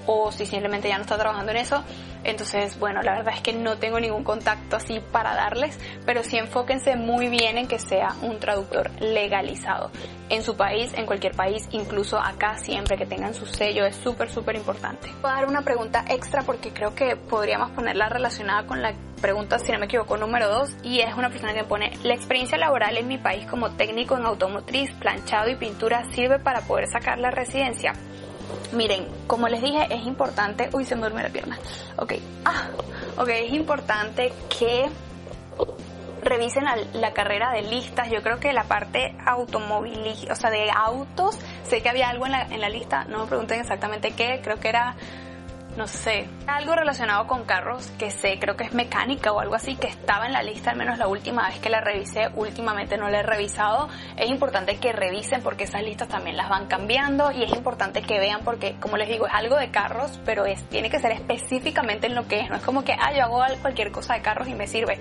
o 0.07 0.33
si 0.33 0.47
simplemente 0.47 0.89
ya 0.89 0.97
no 0.97 1.03
está 1.03 1.19
trabajando 1.19 1.53
en 1.53 1.59
eso. 1.59 1.83
Entonces, 2.25 2.79
bueno, 2.79 3.03
la 3.03 3.17
verdad 3.17 3.35
es 3.35 3.41
que 3.41 3.53
no 3.53 3.79
tengo 3.79 3.99
ningún 3.99 4.23
contacto 4.23 4.77
así 4.77 5.01
para 5.01 5.35
darles, 5.35 5.79
pero 6.07 6.23
sí 6.23 6.37
enfóquense 6.37 6.97
muy 6.97 7.29
bien 7.29 7.59
en 7.59 7.67
que 7.67 7.79
sea 7.79 8.15
un 8.23 8.39
traductor 8.39 8.91
legalizado 9.01 9.91
en 10.29 10.43
su 10.43 10.57
país, 10.57 10.95
en 10.95 11.05
cualquier 11.05 11.35
país, 11.35 11.69
incluso 11.73 12.19
acá 12.19 12.57
siempre 12.57 12.97
que 12.97 13.07
tengan 13.07 13.35
su 13.35 13.45
sello, 13.45 13.85
es 13.85 13.97
súper, 13.97 14.31
súper 14.31 14.57
importante. 14.57 15.09
Voy 15.21 15.31
a 15.31 15.35
dar 15.35 15.47
una 15.47 15.63
pregunta 15.63 16.05
extra 16.09 16.43
porque 16.43 16.73
creo 16.73 16.95
que 16.95 17.17
podríamos 17.17 17.71
ponerla 17.73 18.09
relacionada 18.09 18.67
con 18.67 18.81
la 18.81 18.95
pregunta, 19.21 19.59
si 19.59 19.71
no 19.73 19.79
me 19.79 19.87
equivoco, 19.87 20.17
número 20.17 20.49
2, 20.49 20.77
y 20.85 21.01
es 21.01 21.15
una 21.15 21.29
persona 21.29 21.55
que 21.55 21.65
pone, 21.65 21.93
la 22.03 22.15
experiencia 22.15 22.59
laboral 22.59 22.97
en 22.97 23.09
mi 23.09 23.19
país 23.19 23.47
como 23.47 23.71
técnico 23.71 24.17
en 24.17 24.25
automotriz, 24.25 24.91
planchado 24.95 25.51
y 25.51 25.57
pintura 25.57 26.05
sirve 26.13 26.39
para 26.39 26.63
poder 26.63 26.89
sacar 26.89 27.19
la 27.19 27.31
residencia. 27.31 27.93
Miren, 28.73 29.07
como 29.27 29.49
les 29.49 29.63
dije, 29.63 29.87
es 29.91 30.07
importante. 30.07 30.71
Uy, 30.73 30.85
se 30.85 30.95
me 30.95 31.03
duerme 31.03 31.23
la 31.23 31.29
pierna. 31.29 31.59
Ok. 31.97 32.15
Ah, 32.45 32.69
ok, 33.19 33.29
es 33.29 33.53
importante 33.53 34.33
que 34.59 34.89
revisen 36.23 36.65
la, 36.95 37.13
carrera 37.13 37.53
de 37.53 37.63
listas. 37.63 38.11
Yo 38.11 38.23
creo 38.23 38.39
que 38.39 38.53
la 38.53 38.65
parte 38.65 39.15
automovilística, 39.27 40.33
o 40.33 40.37
sea, 40.37 40.51
de 40.51 40.71
autos, 40.71 41.39
sé 41.65 41.83
que 41.83 41.89
había 41.89 42.09
algo 42.09 42.27
en 42.27 42.33
la, 42.33 42.43
en 42.43 42.61
la 42.61 42.69
lista, 42.69 43.05
no 43.05 43.19
me 43.19 43.27
pregunten 43.27 43.61
exactamente 43.61 44.13
qué, 44.13 44.41
creo 44.43 44.61
que 44.61 44.69
era 44.69 44.95
no 45.77 45.87
sé, 45.87 46.29
algo 46.47 46.75
relacionado 46.75 47.27
con 47.27 47.45
carros 47.45 47.91
que 47.99 48.11
sé, 48.11 48.39
creo 48.39 48.57
que 48.57 48.65
es 48.65 48.75
mecánica 48.75 49.33
o 49.33 49.41
algo 49.41 49.55
así, 49.55 49.77
que 49.77 49.87
estaba 49.87 50.27
en 50.27 50.33
la 50.33 50.43
lista, 50.43 50.71
al 50.71 50.77
menos 50.77 50.99
la 50.99 51.09
última 51.09 51.49
vez 51.49 51.59
que 51.61 51.71
la 51.71 51.81
revisé, 51.81 52.29
últimamente 52.35 52.99
no 52.99 53.09
la 53.09 53.21
he 53.21 53.23
revisado. 53.23 53.89
Es 54.17 54.29
importante 54.29 54.77
que 54.77 54.93
revisen 54.93 55.43
porque 55.43 55.65
esas 55.65 55.83
listas 55.83 56.09
también 56.09 56.37
las 56.37 56.49
van 56.49 56.67
cambiando 56.67 57.33
y 57.33 57.43
es 57.43 57.53
importante 57.53 58.03
que 58.03 58.19
vean 58.19 58.41
porque, 58.45 58.77
como 58.81 58.97
les 58.97 59.09
digo, 59.09 59.27
es 59.27 59.33
algo 59.33 59.57
de 59.57 59.71
carros, 59.71 60.21
pero 60.25 60.45
es, 60.45 60.63
tiene 60.69 60.91
que 60.91 60.99
ser 60.99 61.13
específicamente 61.13 62.07
en 62.07 62.15
lo 62.15 62.29
que 62.29 62.41
es, 62.41 62.51
no 62.51 62.57
es 62.57 62.63
como 62.63 62.85
que, 62.85 62.93
ah, 62.93 63.13
yo 63.15 63.23
hago 63.25 63.43
cualquier 63.61 63.93
cosa 63.93 64.15
de 64.15 64.23
carros 64.23 64.49
y 64.49 64.55
me 64.55 64.67
sirve. 64.67 64.99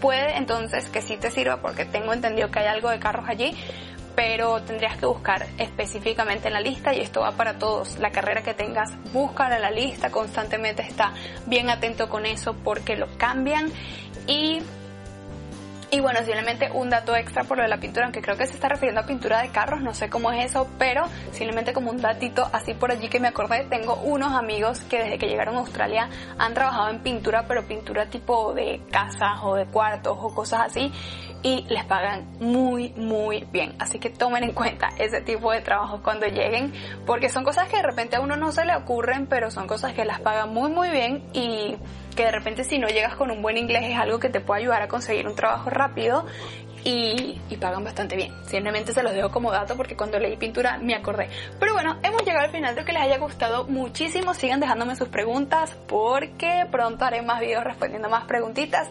Puede 0.00 0.36
entonces 0.36 0.88
que 0.88 1.02
sí 1.02 1.16
te 1.16 1.30
sirva 1.30 1.58
porque 1.58 1.84
tengo 1.84 2.12
entendido 2.12 2.50
que 2.50 2.60
hay 2.60 2.66
algo 2.66 2.90
de 2.90 2.98
carros 2.98 3.28
allí, 3.28 3.56
pero 4.14 4.60
tendrías 4.62 4.96
que 4.96 5.06
buscar 5.06 5.46
específicamente 5.58 6.48
en 6.48 6.54
la 6.54 6.60
lista 6.60 6.94
y 6.94 7.00
esto 7.00 7.20
va 7.20 7.32
para 7.32 7.58
todos. 7.58 7.98
La 7.98 8.10
carrera 8.10 8.42
que 8.42 8.54
tengas, 8.54 8.92
búscala 9.12 9.56
en 9.56 9.62
la 9.62 9.70
lista, 9.70 10.10
constantemente 10.10 10.82
está 10.82 11.12
bien 11.46 11.70
atento 11.70 12.08
con 12.08 12.26
eso 12.26 12.54
porque 12.54 12.96
lo 12.96 13.08
cambian 13.18 13.70
y 14.26 14.60
y 15.94 16.00
bueno, 16.00 16.20
simplemente 16.24 16.70
un 16.72 16.88
dato 16.88 17.14
extra 17.14 17.44
por 17.44 17.58
lo 17.58 17.64
de 17.64 17.68
la 17.68 17.76
pintura, 17.76 18.06
aunque 18.06 18.22
creo 18.22 18.34
que 18.34 18.46
se 18.46 18.54
está 18.54 18.66
refiriendo 18.66 19.02
a 19.02 19.06
pintura 19.06 19.42
de 19.42 19.50
carros, 19.50 19.82
no 19.82 19.92
sé 19.92 20.08
cómo 20.08 20.32
es 20.32 20.46
eso, 20.46 20.66
pero 20.78 21.04
simplemente 21.32 21.74
como 21.74 21.90
un 21.90 22.00
datito 22.00 22.48
así 22.50 22.72
por 22.72 22.90
allí 22.90 23.10
que 23.10 23.20
me 23.20 23.28
acordé, 23.28 23.66
tengo 23.68 23.96
unos 23.96 24.32
amigos 24.32 24.80
que 24.84 25.02
desde 25.02 25.18
que 25.18 25.26
llegaron 25.26 25.54
a 25.56 25.58
Australia 25.58 26.08
han 26.38 26.54
trabajado 26.54 26.88
en 26.88 27.00
pintura, 27.00 27.44
pero 27.46 27.64
pintura 27.64 28.06
tipo 28.06 28.54
de 28.54 28.80
casas 28.90 29.40
o 29.42 29.54
de 29.54 29.66
cuartos 29.66 30.16
o 30.18 30.34
cosas 30.34 30.62
así, 30.62 30.90
y 31.42 31.66
les 31.68 31.84
pagan 31.84 32.38
muy, 32.40 32.94
muy 32.96 33.46
bien. 33.52 33.74
Así 33.78 33.98
que 33.98 34.08
tomen 34.08 34.44
en 34.44 34.52
cuenta 34.52 34.88
ese 34.96 35.20
tipo 35.20 35.52
de 35.52 35.60
trabajos 35.60 36.00
cuando 36.00 36.26
lleguen, 36.26 36.72
porque 37.04 37.28
son 37.28 37.44
cosas 37.44 37.68
que 37.68 37.76
de 37.76 37.82
repente 37.82 38.16
a 38.16 38.20
uno 38.20 38.36
no 38.36 38.50
se 38.50 38.64
le 38.64 38.74
ocurren, 38.74 39.26
pero 39.26 39.50
son 39.50 39.66
cosas 39.66 39.92
que 39.92 40.06
las 40.06 40.20
pagan 40.20 40.54
muy, 40.54 40.70
muy 40.70 40.88
bien 40.88 41.22
y 41.34 41.76
que 42.14 42.24
de 42.24 42.32
repente 42.32 42.64
si 42.64 42.78
no 42.78 42.88
llegas 42.88 43.16
con 43.16 43.30
un 43.30 43.42
buen 43.42 43.56
inglés 43.58 43.84
es 43.84 43.98
algo 43.98 44.18
que 44.18 44.28
te 44.28 44.40
puede 44.40 44.62
ayudar 44.62 44.82
a 44.82 44.88
conseguir 44.88 45.26
un 45.26 45.34
trabajo 45.34 45.70
rápido 45.70 46.26
y, 46.84 47.38
pagan 47.60 47.84
bastante 47.84 48.16
bien. 48.16 48.32
Simplemente 48.44 48.92
se 48.92 49.02
los 49.02 49.12
dejo 49.12 49.30
como 49.30 49.52
dato 49.52 49.76
porque 49.76 49.96
cuando 49.96 50.18
leí 50.18 50.36
pintura 50.36 50.78
me 50.78 50.94
acordé. 50.94 51.28
Pero 51.60 51.74
bueno, 51.74 51.96
hemos 52.02 52.24
llegado 52.24 52.44
al 52.44 52.50
final. 52.50 52.70
Espero 52.70 52.86
que 52.86 52.92
les 52.92 53.02
haya 53.02 53.18
gustado 53.18 53.64
muchísimo. 53.68 54.34
Sigan 54.34 54.58
dejándome 54.58 54.96
sus 54.96 55.08
preguntas 55.08 55.76
porque 55.86 56.66
pronto 56.72 57.04
haré 57.04 57.22
más 57.22 57.40
videos 57.40 57.62
respondiendo 57.62 58.08
más 58.08 58.24
preguntitas. 58.24 58.88